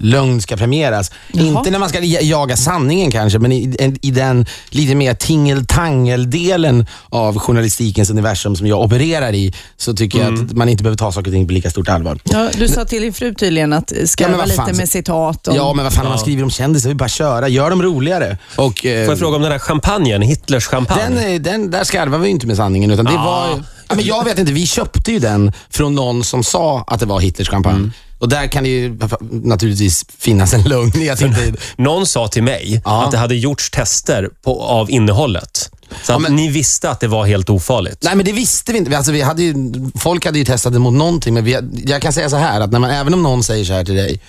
lögn 0.00 0.40
ska 0.40 0.56
premieras. 0.56 1.10
Jaha. 1.32 1.46
Inte 1.46 1.70
när 1.70 1.78
man 1.78 1.88
ska 1.88 2.00
ja- 2.00 2.20
jaga 2.20 2.56
sanningen 2.56 3.10
kanske, 3.10 3.38
men 3.38 3.52
i, 3.52 3.76
i 4.02 4.10
den 4.10 4.46
lite 4.70 4.94
mer 4.94 5.14
tingeltangel-delen 5.14 6.86
av 7.08 7.38
journalistikens 7.38 8.10
universum 8.10 8.56
som 8.56 8.66
jag 8.66 8.80
opererar 8.80 9.32
i, 9.34 9.54
så 9.76 9.94
tycker 9.94 10.18
jag 10.18 10.34
att 10.34 10.52
man 10.52 10.68
inte 10.68 10.82
behöver 10.82 10.96
ta 10.98 11.12
saker 11.12 11.30
och 11.30 11.34
ting 11.34 11.46
på 11.46 11.52
lika 11.52 11.70
stort 11.70 11.88
allvar. 11.88 12.18
Ja, 12.24 12.48
du 12.58 12.68
sa 12.68 12.84
till 12.84 13.02
din 13.02 13.12
fru 13.12 13.34
tydligen 13.34 13.72
att 13.72 13.92
Ja, 14.00 14.06
skarva 14.06 14.36
vad 14.36 14.48
lite 14.48 14.72
med 14.72 14.88
citat. 14.88 15.48
Om, 15.48 15.56
Ja, 15.56 15.72
men 15.72 15.84
vad 15.84 15.92
fan, 15.92 16.04
om 16.06 16.10
man 16.10 16.18
skriver 16.18 16.42
om 16.42 16.50
kändisar, 16.50 16.88
vi 16.88 16.94
bara 16.94 17.08
köra. 17.08 17.48
Gör 17.48 17.70
dem 17.70 17.82
roligare. 17.82 18.38
Och, 18.56 18.86
eh, 18.86 19.04
Får 19.04 19.12
jag 19.12 19.18
fråga 19.18 19.36
om 19.36 19.42
den 19.42 19.52
här 19.52 19.58
champagnen, 19.58 20.22
Hitlers 20.22 20.66
champagne? 20.66 21.02
Den, 21.20 21.34
eh, 21.34 21.40
den, 21.40 21.70
där 21.70 21.84
skarvar 21.84 22.18
vi 22.18 22.28
inte 22.28 22.46
med 22.46 22.56
sanningen. 22.56 22.90
Utan 22.90 23.04
det 23.04 23.12
Ja. 23.12 23.24
var, 23.24 23.62
ja, 23.88 23.94
men 23.94 24.04
jag 24.04 24.24
vet 24.24 24.38
inte, 24.38 24.52
vi 24.52 24.66
köpte 24.66 25.12
ju 25.12 25.18
den 25.18 25.52
från 25.70 25.94
någon 25.94 26.24
som 26.24 26.44
sa 26.44 26.84
att 26.86 27.00
det 27.00 27.06
var 27.06 27.20
Hitlers 27.20 27.48
champagne. 27.48 27.76
Mm. 27.76 27.92
Och 28.24 28.30
där 28.30 28.46
kan 28.46 28.64
det 28.64 28.70
ju 28.70 28.98
naturligtvis 29.30 30.04
finnas 30.18 30.54
en 30.54 30.62
lögn 30.62 30.92
i 31.02 31.10
att 31.10 31.20
inte... 31.20 31.54
Någon 31.76 32.06
sa 32.06 32.28
till 32.28 32.42
mig 32.42 32.82
Ja. 32.84 33.04
att 33.04 33.10
det 33.10 33.18
hade 33.18 33.34
gjorts 33.34 33.70
tester 33.70 34.30
på, 34.42 34.62
av 34.62 34.90
innehållet. 34.90 35.70
Så 36.02 36.12
att 36.12 36.20
men- 36.20 36.36
ni 36.36 36.48
visste 36.48 36.90
att 36.90 37.00
det 37.00 37.08
var 37.08 37.26
helt 37.26 37.50
ofarligt. 37.50 38.02
Nej, 38.02 38.16
men 38.16 38.24
det 38.26 38.32
visste 38.32 38.72
vi 38.72 38.78
inte. 38.78 38.96
Alltså, 38.96 39.12
vi 39.12 39.22
hade 39.22 39.42
ju, 39.42 39.54
folk 39.98 40.24
hade 40.26 40.38
ju 40.38 40.44
testat 40.44 40.72
det 40.72 40.78
mot 40.78 40.94
någonting, 40.94 41.34
men 41.34 41.44
vi, 41.44 41.58
jag 41.86 42.02
kan 42.02 42.12
säga 42.12 42.30
så 42.30 42.36
här 42.36 42.60
att 42.60 42.72
när 42.72 42.78
man, 42.78 42.90
även 42.90 43.14
om 43.14 43.22
någon 43.22 43.42
säger 43.44 43.64
så 43.64 43.72
här 43.72 43.84
till 43.84 43.94
dig, 43.94 44.20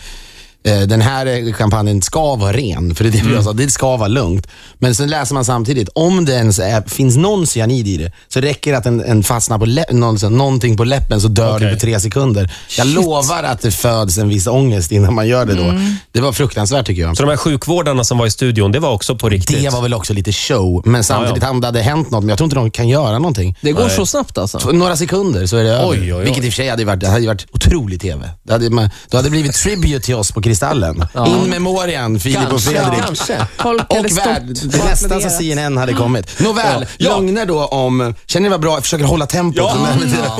den 0.71 1.01
här 1.01 1.25
eh, 1.25 1.53
champagnen 1.53 2.01
ska 2.01 2.35
vara 2.35 2.53
ren, 2.53 2.95
för 2.95 3.03
det 3.03 3.09
är 3.09 3.11
det 3.11 3.19
Mm. 3.19 3.33
jag 3.33 3.43
sa, 3.43 3.53
det 3.53 3.69
ska 3.71 3.97
vara 3.97 4.07
lugnt. 4.07 4.47
Men 4.79 4.95
sen 4.95 5.09
läser 5.09 5.33
man 5.33 5.45
samtidigt, 5.45 5.89
om 5.95 6.25
det 6.25 6.33
ens 6.33 6.59
är, 6.59 6.81
finns 6.81 7.17
någon 7.17 7.47
cyanid 7.47 7.87
i 7.87 7.97
det, 7.97 8.11
så 8.27 8.39
räcker 8.41 8.71
det 8.71 8.77
att 8.77 8.85
en, 8.85 9.01
en 9.03 9.23
fastnar 9.23 9.59
på 9.59 9.65
lä- 9.65 9.85
någon, 9.91 10.37
någonting 10.37 10.77
på 10.77 10.83
läppen 10.83 11.21
så 11.21 11.27
dör 11.27 11.55
Okej. 11.55 11.67
du 11.67 11.73
på 11.73 11.79
tre 11.79 11.99
sekunder. 11.99 12.51
Jag 12.77 12.87
lovar 12.87 13.43
att 13.43 13.61
det 13.61 13.71
föds 13.71 14.17
en 14.17 14.29
viss 14.29 14.47
ångest 14.47 14.91
innan 14.91 15.13
man 15.13 15.27
gör 15.27 15.45
det 15.45 15.53
då. 15.53 15.73
Det 16.11 16.21
var 16.21 16.31
fruktansvärt 16.31 16.85
tycker 16.85 17.01
jag. 17.01 17.17
Så 17.17 17.23
de 17.23 17.29
här 17.29 17.37
sjukvårdarna 17.37 18.03
som 18.03 18.17
var 18.17 18.25
i 18.25 18.31
studion, 18.31 18.71
det 18.71 18.79
var 18.79 18.91
också 18.91 19.15
på 19.15 19.29
riktigt? 19.29 19.61
Det 19.63 19.69
var 19.69 19.81
väl 19.81 19.93
också 19.93 20.13
lite 20.13 20.31
show, 20.31 20.81
men 20.85 21.03
samtidigt 21.03 21.43
Ja, 21.43 21.49
om 21.49 21.61
det 21.61 21.67
hade 21.67 21.81
hänt 21.81 22.11
något, 22.11 22.23
men 22.23 22.29
jag 22.29 22.37
tror 22.37 22.45
inte 22.45 22.55
de 22.55 22.71
kan 22.71 22.87
göra 22.89 23.19
någonting. 23.19 23.57
Det 23.61 23.71
går 23.71 23.81
Nej. 23.83 23.95
så 23.95 24.05
snabbt 24.05 24.37
alltså? 24.37 24.71
Några 24.71 24.95
sekunder 24.97 25.45
så 25.45 25.57
är 25.57 25.63
det 25.63 25.69
över. 25.69 25.89
Oj, 25.89 25.97
oj, 26.01 26.13
oj. 26.13 26.23
Vilket 26.23 26.43
i 26.43 26.49
och 26.49 26.53
för 26.53 26.55
sig 26.55 26.69
hade 26.69 26.85
varit, 26.85 26.99
det 26.99 27.07
hade 27.07 27.27
varit 27.27 27.45
otrolig 27.51 28.01
TV. 28.01 28.29
Det 28.43 28.53
hade, 28.53 28.69
då 28.69 28.79
hade 29.17 29.23
det 29.23 29.29
blivit 29.29 29.53
tribute 29.55 30.05
till 30.05 30.15
oss 30.15 30.31
på 30.31 30.41
Kristallen. 30.55 31.05
In 31.27 31.49
memoriam, 31.49 32.19
Filip 32.19 32.53
och 32.53 32.61
Fredrik. 32.61 33.05
kanske. 33.05 33.47
Folk 33.57 33.85
Och 33.89 34.17
värld, 34.17 34.43
det 34.45 34.79
är 34.79 34.85
nästan 34.85 35.21
så 35.21 35.29
CNN 35.29 35.77
hade 35.77 35.93
kommit. 35.93 36.39
Nåväl, 36.39 36.85
Ja. 36.97 37.09
lögner 37.09 37.45
då 37.45 37.65
om, 37.65 38.13
känner 38.25 38.43
ni 38.43 38.49
vad 38.49 38.61
bra, 38.61 38.73
jag 38.73 38.83
försöker 38.83 39.05
hålla 39.05 39.25
tempot. 39.25 39.71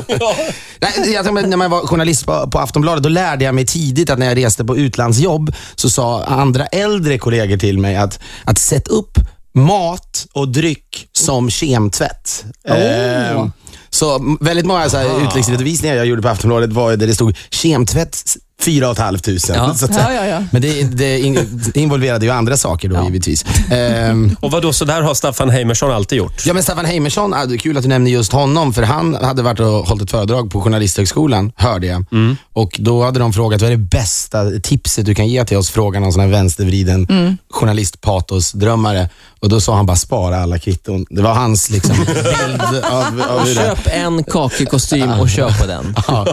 Ja. 0.08 0.36
Nej, 0.80 1.14
jag 1.14 1.34
när 1.34 1.58
man 1.58 1.72
var 1.72 1.88
journalist 1.88 2.26
på, 2.26 2.50
på 2.52 2.60
Aftonbladet, 2.60 3.04
då 3.04 3.10
lärde 3.10 3.46
jag 3.46 3.56
mig 3.56 3.66
tidigt 3.66 4.10
att 4.10 4.20
när 4.20 4.26
jag 4.26 4.38
reste 4.38 4.66
på 4.66 4.78
utlandsjobb 4.78 5.54
så 5.76 5.90
sa 5.90 6.24
andra 6.24 6.66
äldre 6.66 7.18
kollegor 7.18 7.58
till 7.58 7.80
mig 7.80 7.96
att, 7.96 8.20
att 8.44 8.58
sätta 8.58 8.92
upp 8.92 9.18
mat 9.54 10.26
och 10.34 10.48
dryck 10.48 11.08
som 11.14 11.50
kemtvätt. 11.50 12.46
Eh, 12.68 13.46
så 13.90 14.38
väldigt 14.42 14.66
många 14.66 14.90
så 14.90 14.98
här, 14.98 15.28
utläggsredovisningar 15.28 15.96
jag 15.96 16.06
gjorde 16.06 16.22
på 16.22 16.30
Aftonbladet 16.30 16.74
var 16.74 16.96
där 16.96 17.08
det 17.08 17.16
stod 17.16 17.36
kemtvätt 17.50 18.36
fyra 18.66 18.96
500. 18.96 19.20
Ja. 19.48 19.74
Så 19.74 19.86
att 19.86 19.94
säga. 19.94 20.14
Ja, 20.14 20.26
ja, 20.26 20.26
ja. 20.26 20.44
Men 20.52 20.62
det, 20.62 20.84
det, 20.84 21.20
in- 21.20 21.62
det 21.74 21.80
involverade 21.80 22.26
ju 22.26 22.32
andra 22.32 22.58
saker 22.58 22.90
då 22.90 23.04
givetvis. 23.06 23.46
Ehm, 23.72 24.36
Och 24.40 24.52
vad 24.52 24.62
då, 24.62 24.74
så 24.74 24.86
där 24.86 25.02
har 25.02 25.14
Staffan 25.14 25.50
Heimersson 25.50 25.92
alltid 25.92 26.18
gjort? 26.18 26.46
Ja, 26.46 26.54
men 26.54 26.64
Staffan 26.64 26.86
Heimersson, 26.86 27.34
ah, 27.34 27.46
det 27.46 27.56
är 27.56 27.58
kul 27.58 27.78
att 27.78 27.84
du 27.84 27.90
nämner 27.90 28.12
just 28.12 28.32
honom, 28.34 28.74
för 28.74 28.84
han 28.84 29.16
hade 29.16 29.42
varit 29.42 29.60
och 29.60 29.66
hållit 29.68 30.04
ett 30.04 30.12
föredrag 30.12 30.52
på 30.52 30.62
Journalisthögskolan, 30.62 31.52
hörde 31.56 31.88
jag. 31.88 32.06
Och 32.54 32.76
då 32.80 33.04
hade 33.04 33.20
de 33.20 33.34
frågat, 33.34 33.62
vad 33.62 33.72
är 33.72 33.76
det 33.78 33.84
bästa 33.84 34.46
tipset 34.64 35.06
du 35.06 35.16
kan 35.16 35.28
ge 35.28 35.46
till 35.46 35.58
oss? 35.58 35.70
Frågan 35.70 36.02
någon 36.02 36.14
sån 36.14 36.22
här 36.22 36.28
vänstervriden 36.30 37.08
journalistpatosdrömmare. 37.52 39.10
Och 39.40 39.50
då 39.50 39.62
sa 39.62 39.76
han 39.76 39.86
bara, 39.86 39.98
spara 39.98 40.38
alla 40.44 40.60
kvitton. 40.60 41.06
Det 41.10 41.22
var 41.22 41.34
hans 41.34 41.70
liksom, 41.70 41.96
bild 42.06 42.62
av, 42.92 43.22
av 43.30 43.40
hur 43.46 43.56
det 43.56 43.62
köp 43.76 43.88
en 43.88 44.24
kakig 44.24 44.70
kostym 44.70 45.10
och 45.12 45.30
köp 45.30 45.60
på 45.62 45.66
den. 45.68 45.96
Ja. 46.08 46.28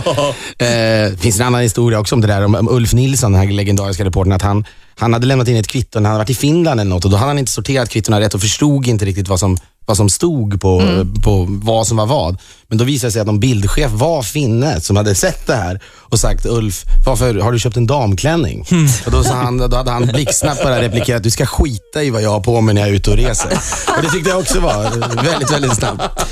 Eh, 0.67 1.17
finns 1.17 1.41
en 1.41 1.47
annan 1.47 1.61
historia 1.61 1.99
också 2.01 2.15
om 2.15 2.21
det 2.23 2.29
där, 2.29 2.45
om, 2.45 2.55
om 2.55 2.69
Ulf 2.69 2.93
Nilsson, 2.93 3.33
den 3.33 3.41
här 3.41 3.53
legendariska 3.53 4.05
reportern, 4.05 4.33
att 4.33 4.43
han, 4.43 4.65
han 4.99 5.13
hade 5.13 5.27
lämnat 5.27 5.49
in 5.49 5.57
ett 5.57 5.69
kvitto 5.69 6.01
när 6.01 6.09
han 6.09 6.13
hade 6.13 6.25
varit 6.25 6.31
i 6.31 6.35
Finland 6.35 6.81
eller 6.81 6.91
något 6.91 7.05
och 7.05 7.11
då 7.11 7.17
hade 7.17 7.31
han 7.31 7.39
inte 7.39 7.53
sorterat 7.53 7.91
kvittona 7.91 8.21
rätt 8.21 8.35
och 8.35 8.41
förstod 8.41 8.87
inte 8.87 9.05
riktigt 9.05 9.29
vad 9.29 9.41
som, 9.41 9.57
vad 9.87 9.97
som 9.97 10.11
stod 10.11 10.61
på, 10.61 10.83
på 11.25 11.47
vad 11.49 11.87
som 11.87 11.97
var 11.97 12.07
vad. 12.07 12.39
Men 12.73 12.79
då 12.79 12.85
visade 12.85 13.09
det 13.09 13.13
sig 13.13 13.21
att 13.21 13.27
någon 13.27 13.41
bildchef 13.41 13.91
var 13.91 14.23
finne 14.23 14.81
som 14.81 14.97
hade 14.97 15.15
sett 15.15 15.47
det 15.47 15.55
här 15.55 15.81
och 16.13 16.19
sagt 16.19 16.47
Ulf, 16.47 16.85
varför 17.07 17.35
har 17.35 17.53
du 17.53 17.59
köpt 17.59 17.77
en 17.77 17.87
damklänning? 17.87 18.67
Och 19.07 19.13
då, 19.13 19.25
sa 19.25 19.35
han, 19.35 19.59
då 19.59 19.77
hade 19.77 19.91
han 19.91 20.07
blixtsnabbt 20.07 20.63
bara 20.63 20.83
replikerat, 20.83 21.23
du 21.23 21.31
ska 21.31 21.47
skita 21.47 22.03
i 22.03 22.11
vad 22.11 22.23
jag 22.23 22.31
har 22.31 22.41
på 22.41 22.61
mig 22.61 22.75
när 22.75 22.83
jag 22.83 22.91
är 22.91 22.95
ute 22.95 23.11
och 23.11 23.17
reser. 23.17 23.59
Och 23.97 24.03
det 24.03 24.11
tyckte 24.11 24.31
jag 24.31 24.39
också 24.39 24.61
var 24.61 24.83
väldigt, 25.23 25.51
väldigt 25.51 25.75
snabbt. 25.75 26.25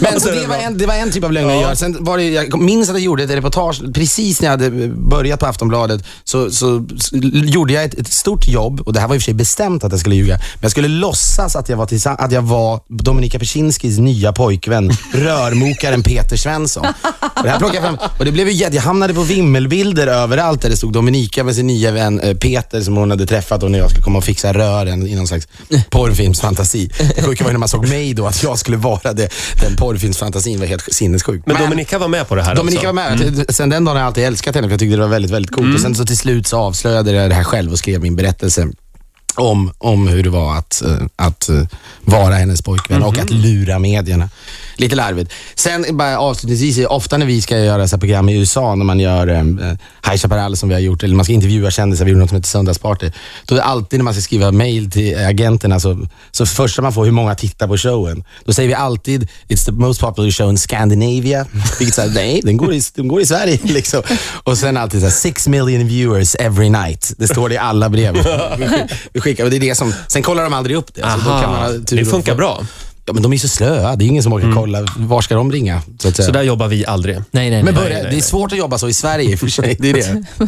Men 0.00 0.20
så 0.20 0.30
det 0.30 0.46
var, 0.46 0.56
en, 0.56 0.78
det 0.78 0.86
var 0.86 0.94
en 0.94 1.12
typ 1.12 1.24
av 1.24 1.32
lögn 1.32 1.50
att 1.50 1.60
göra. 1.60 1.76
Sen 1.76 2.04
var 2.04 2.18
det, 2.18 2.24
jag 2.24 2.60
minns 2.60 2.88
att 2.88 2.94
jag 2.94 3.02
gjorde 3.02 3.22
ett 3.22 3.30
reportage 3.30 3.82
precis 3.94 4.40
när 4.40 4.48
jag 4.48 4.52
hade 4.52 4.88
börjat 4.88 5.40
på 5.40 5.46
Aftonbladet. 5.46 6.04
Så, 6.24 6.50
så, 6.50 6.86
gjorde 7.22 7.72
jag 7.72 7.84
ett, 7.84 7.94
ett 7.94 8.12
stort 8.12 8.48
jobb 8.48 8.80
och 8.80 8.92
det 8.92 9.00
här 9.00 9.08
var 9.08 9.14
i 9.14 9.18
och 9.18 9.22
för 9.22 9.24
sig 9.24 9.34
bestämt 9.34 9.84
att 9.84 9.92
jag 9.92 10.00
skulle 10.00 10.14
ljuga. 10.14 10.34
Men 10.34 10.60
jag 10.60 10.70
skulle 10.70 10.88
låtsas 10.88 11.56
att 11.56 11.68
jag 11.68 11.76
var, 11.76 11.88
att 12.18 12.32
jag 12.32 12.42
var 12.42 12.80
Dominika 12.88 13.38
Persinskis 13.38 13.98
nya 13.98 14.32
pojkvän, 14.32 14.92
rörmokaren 15.66 16.02
Peter 16.02 16.36
Svensson. 16.36 16.86
Och 17.20 17.42
det 17.42 17.50
här 17.50 17.58
plockade 17.58 17.80
fram 17.80 17.98
och 18.18 18.24
det 18.24 18.32
blev 18.32 18.48
ju 18.48 18.54
jätte, 18.54 18.76
jag 18.76 18.82
hamnade 18.82 19.14
på 19.14 19.22
vimmelbilder 19.22 20.06
överallt 20.06 20.62
där 20.62 20.68
det 20.68 20.76
stod 20.76 20.92
Dominika 20.92 21.44
med 21.44 21.54
sin 21.54 21.66
nya 21.66 21.90
vän 21.90 22.20
eh, 22.20 22.36
Peter 22.36 22.80
som 22.80 22.96
hon 22.96 23.10
hade 23.10 23.26
träffat 23.26 23.62
och 23.62 23.70
när 23.70 23.78
jag 23.78 23.90
skulle 23.90 24.04
komma 24.04 24.18
och 24.18 24.24
fixa 24.24 24.52
rören 24.52 25.06
i 25.06 25.14
någon 25.14 25.26
slags 25.26 25.48
porrfilmsfantasi. 25.90 26.90
Det 27.16 27.22
sjuka 27.22 27.44
var 27.44 27.50
ju 27.50 27.52
när 27.52 27.58
man 27.58 27.68
såg 27.68 27.88
mig 27.88 28.14
då, 28.14 28.26
att 28.26 28.42
jag 28.42 28.58
skulle 28.58 28.76
vara 28.76 29.12
det. 29.12 29.28
Den 29.62 29.76
porrfilmsfantasin 29.76 30.60
var 30.60 30.66
helt 30.66 30.94
sinnessjuk. 30.94 31.42
Men 31.46 31.56
Dominika 31.56 31.98
var 31.98 32.08
med 32.08 32.28
på 32.28 32.34
det 32.34 32.42
här 32.42 32.54
Dominika 32.54 32.92
var 32.92 33.02
alltså? 33.02 33.24
med. 33.24 33.54
Sen 33.54 33.70
den 33.70 33.84
dagen 33.84 33.96
har 33.96 34.00
jag 34.00 34.06
alltid 34.06 34.24
älskat 34.24 34.54
henne 34.54 34.66
för 34.66 34.72
jag 34.72 34.80
tyckte 34.80 34.96
det 34.96 35.02
var 35.02 35.08
väldigt, 35.08 35.30
väldigt 35.30 35.52
coolt. 35.52 35.74
Och 35.74 35.80
sen 35.80 35.94
så 35.94 36.04
till 36.04 36.18
slut 36.18 36.46
så 36.46 36.56
avslöjade 36.56 37.12
jag 37.12 37.30
det 37.30 37.34
här 37.34 37.44
själv 37.44 37.72
och 37.72 37.78
skrev 37.78 38.02
min 38.02 38.16
berättelse 38.16 38.68
om, 39.36 39.72
om 39.78 40.08
hur 40.08 40.22
det 40.22 40.30
var 40.30 40.56
att, 40.56 40.82
eh, 40.82 40.98
att 41.16 41.48
eh, 41.48 41.62
vara 42.04 42.34
hennes 42.34 42.62
pojkvän 42.62 43.02
och 43.02 43.18
att 43.18 43.30
lura 43.30 43.78
medierna. 43.78 44.28
Lite 44.78 44.96
larvigt. 44.96 45.32
Sen 45.54 45.86
bara 45.96 46.18
avslutningsvis, 46.18 46.86
ofta 46.86 47.16
när 47.18 47.26
vi 47.26 47.42
ska 47.42 47.58
göra 47.58 47.88
så 47.88 47.98
program 47.98 48.28
i 48.28 48.38
USA, 48.38 48.74
när 48.74 48.84
man 48.84 49.00
gör 49.00 49.28
eh, 49.28 49.42
High 50.10 50.16
Chaparral 50.16 50.56
som 50.56 50.68
vi 50.68 50.74
har 50.74 50.80
gjort, 50.82 51.02
eller 51.02 51.14
man 51.14 51.24
ska 51.24 51.32
intervjua 51.34 51.70
kändisar, 51.70 52.04
vi 52.04 52.10
gjorde 52.10 52.20
något 52.20 52.28
som 52.28 52.36
heter 52.36 52.48
Söndagsparty. 52.48 53.10
Då 53.46 53.54
är 53.54 53.56
det 53.56 53.64
alltid 53.64 53.98
när 53.98 54.04
man 54.04 54.14
ska 54.14 54.20
skriva 54.22 54.52
mail 54.52 54.90
till 54.90 55.16
agenterna, 55.18 55.80
så, 55.80 56.06
så 56.30 56.46
första 56.46 56.82
man 56.82 56.92
får 56.92 57.04
hur 57.04 57.12
många 57.12 57.34
tittar 57.34 57.66
på 57.68 57.76
showen. 57.78 58.24
Då 58.44 58.52
säger 58.52 58.68
vi 58.68 58.74
alltid, 58.74 59.28
it's 59.48 59.64
the 59.64 59.72
most 59.72 60.00
popular 60.00 60.30
show 60.30 60.50
in 60.50 60.58
Scandinavia. 60.58 61.46
Vilket 61.78 61.94
säger 61.94 62.10
nej, 62.14 62.40
den 62.44 62.56
går 62.56 62.74
i, 62.74 62.82
den 62.94 63.08
går 63.08 63.20
i 63.20 63.26
Sverige. 63.26 63.58
Liksom. 63.64 64.02
Och 64.44 64.58
sen 64.58 64.76
alltid 64.76 65.00
så 65.00 65.06
här, 65.06 65.12
six 65.12 65.48
million 65.48 65.88
viewers 65.88 66.34
every 66.34 66.70
night. 66.70 67.12
Det 67.18 67.28
står 67.28 67.48
det 67.48 67.54
i 67.54 67.58
alla 67.58 67.88
brev. 67.88 68.14
Vi 68.14 68.20
skick- 68.66 68.90
Vi 69.12 69.20
skickar, 69.20 69.44
och 69.44 69.50
det 69.50 69.56
är 69.56 69.60
det 69.60 69.74
som, 69.74 69.94
sen 70.08 70.22
kollar 70.22 70.44
de 70.44 70.52
aldrig 70.54 70.76
upp 70.76 70.94
det. 70.94 71.00
Så 71.02 71.18
då 71.18 71.40
kan 71.40 71.50
man 71.52 71.62
ha 71.62 71.68
tur 71.86 71.96
det 71.96 72.04
funkar 72.04 72.34
bra. 72.34 72.62
Ja, 73.08 73.12
men 73.12 73.22
de 73.22 73.32
är 73.32 73.36
så 73.36 73.48
slöa. 73.48 73.96
Det 73.96 74.04
är 74.04 74.06
ingen 74.06 74.22
som 74.22 74.32
orkar 74.32 74.52
kolla. 74.54 74.86
Var 74.96 75.20
ska 75.20 75.34
de 75.34 75.52
ringa? 75.52 75.82
Så 75.98 76.08
att 76.08 76.16
säga. 76.16 76.26
Så 76.26 76.32
där 76.32 76.42
jobbar 76.42 76.68
vi 76.68 76.86
aldrig. 76.86 77.16
Nej, 77.16 77.24
nej, 77.30 77.50
nej. 77.50 77.62
men 77.62 77.74
börja, 77.74 77.88
nej, 77.88 78.02
det 78.02 78.08
är 78.08 78.12
nej. 78.12 78.20
svårt 78.20 78.52
att 78.52 78.58
jobba 78.58 78.78
så 78.78 78.88
i 78.88 78.94
Sverige 78.94 79.30
i 79.30 79.34
och 79.34 79.38
för 79.38 79.46
sig. 79.48 79.76
Det 79.80 79.90
är 79.90 79.94
det. 79.94 80.24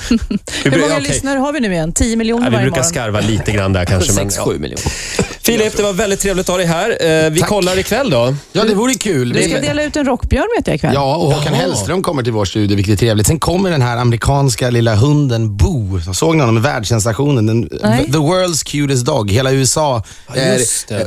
Vi 0.65 0.71
Hur 0.71 0.81
många 0.81 0.93
okej. 0.97 1.09
lyssnare 1.09 1.38
har 1.38 1.53
vi 1.53 1.61
nu 1.61 1.73
igen? 1.73 1.93
10 1.93 2.17
miljoner 2.17 2.45
Ja, 2.45 2.50
vi 2.50 2.57
varje 2.57 2.65
brukar 2.65 2.81
morgon. 2.81 2.91
skarva 2.91 3.21
lite 3.21 3.53
grann 3.53 3.73
där 3.73 3.85
kanske. 3.85 4.12
men, 4.17 4.29
6-7 4.31 4.33
ja. 4.37 4.47
miljoner. 4.59 4.93
Filip, 5.43 5.77
det 5.77 5.83
var 5.83 5.93
väldigt 5.93 6.21
trevligt 6.21 6.49
att 6.49 6.53
ha 6.53 6.57
dig 6.57 6.67
här. 6.67 7.25
Eh, 7.25 7.31
Vi 7.31 7.41
Tack. 7.41 7.49
kollar 7.49 7.79
ikväll 7.79 8.11
då. 8.11 8.35
Ja, 8.53 8.65
det 8.65 8.75
vore 8.75 8.95
kul. 8.95 9.29
Du 9.29 9.43
ska 9.43 9.61
dela 9.61 9.83
ut 9.83 9.97
en 9.97 10.05
rockbjörn 10.07 10.47
vet 10.57 10.67
jag 10.67 10.77
ikväll. 10.77 10.95
Ja, 10.95 11.16
och 11.16 11.33
Håkan 11.33 11.42
Jaha. 11.47 11.55
Hellström 11.55 12.03
kommer 12.03 12.23
till 12.23 12.33
vår 12.33 12.44
studio, 12.44 12.77
vilket 12.77 12.92
är 12.92 12.97
trevligt. 12.97 13.27
Sen 13.27 13.38
kommer 13.38 13.71
den 13.71 13.83
här 13.83 13.97
amerikanska 13.97 14.71
lilla 14.71 14.94
hunden 14.94 15.57
Boo. 15.57 16.01
Jag 16.07 16.16
såg 16.16 16.37
ni 16.37 16.40
honom? 16.40 16.62
Världssensationen. 16.62 17.47
Den, 17.47 17.68
Nej. 17.83 18.05
the 18.07 18.18
world's 18.18 18.64
cutest 18.66 19.07
dog. 19.07 19.31
Hela 19.31 19.53
USA 19.53 20.03
är 20.35 20.61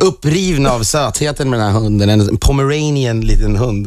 upprivna 0.04 0.70
av 0.72 0.84
sötheten 1.42 1.50
med 1.50 1.60
den 1.60 1.74
här 1.74 1.80
hunden. 1.80 2.10
En 2.10 2.38
pomeranian 2.38 3.22
liten 3.22 3.56
hund. 3.56 3.80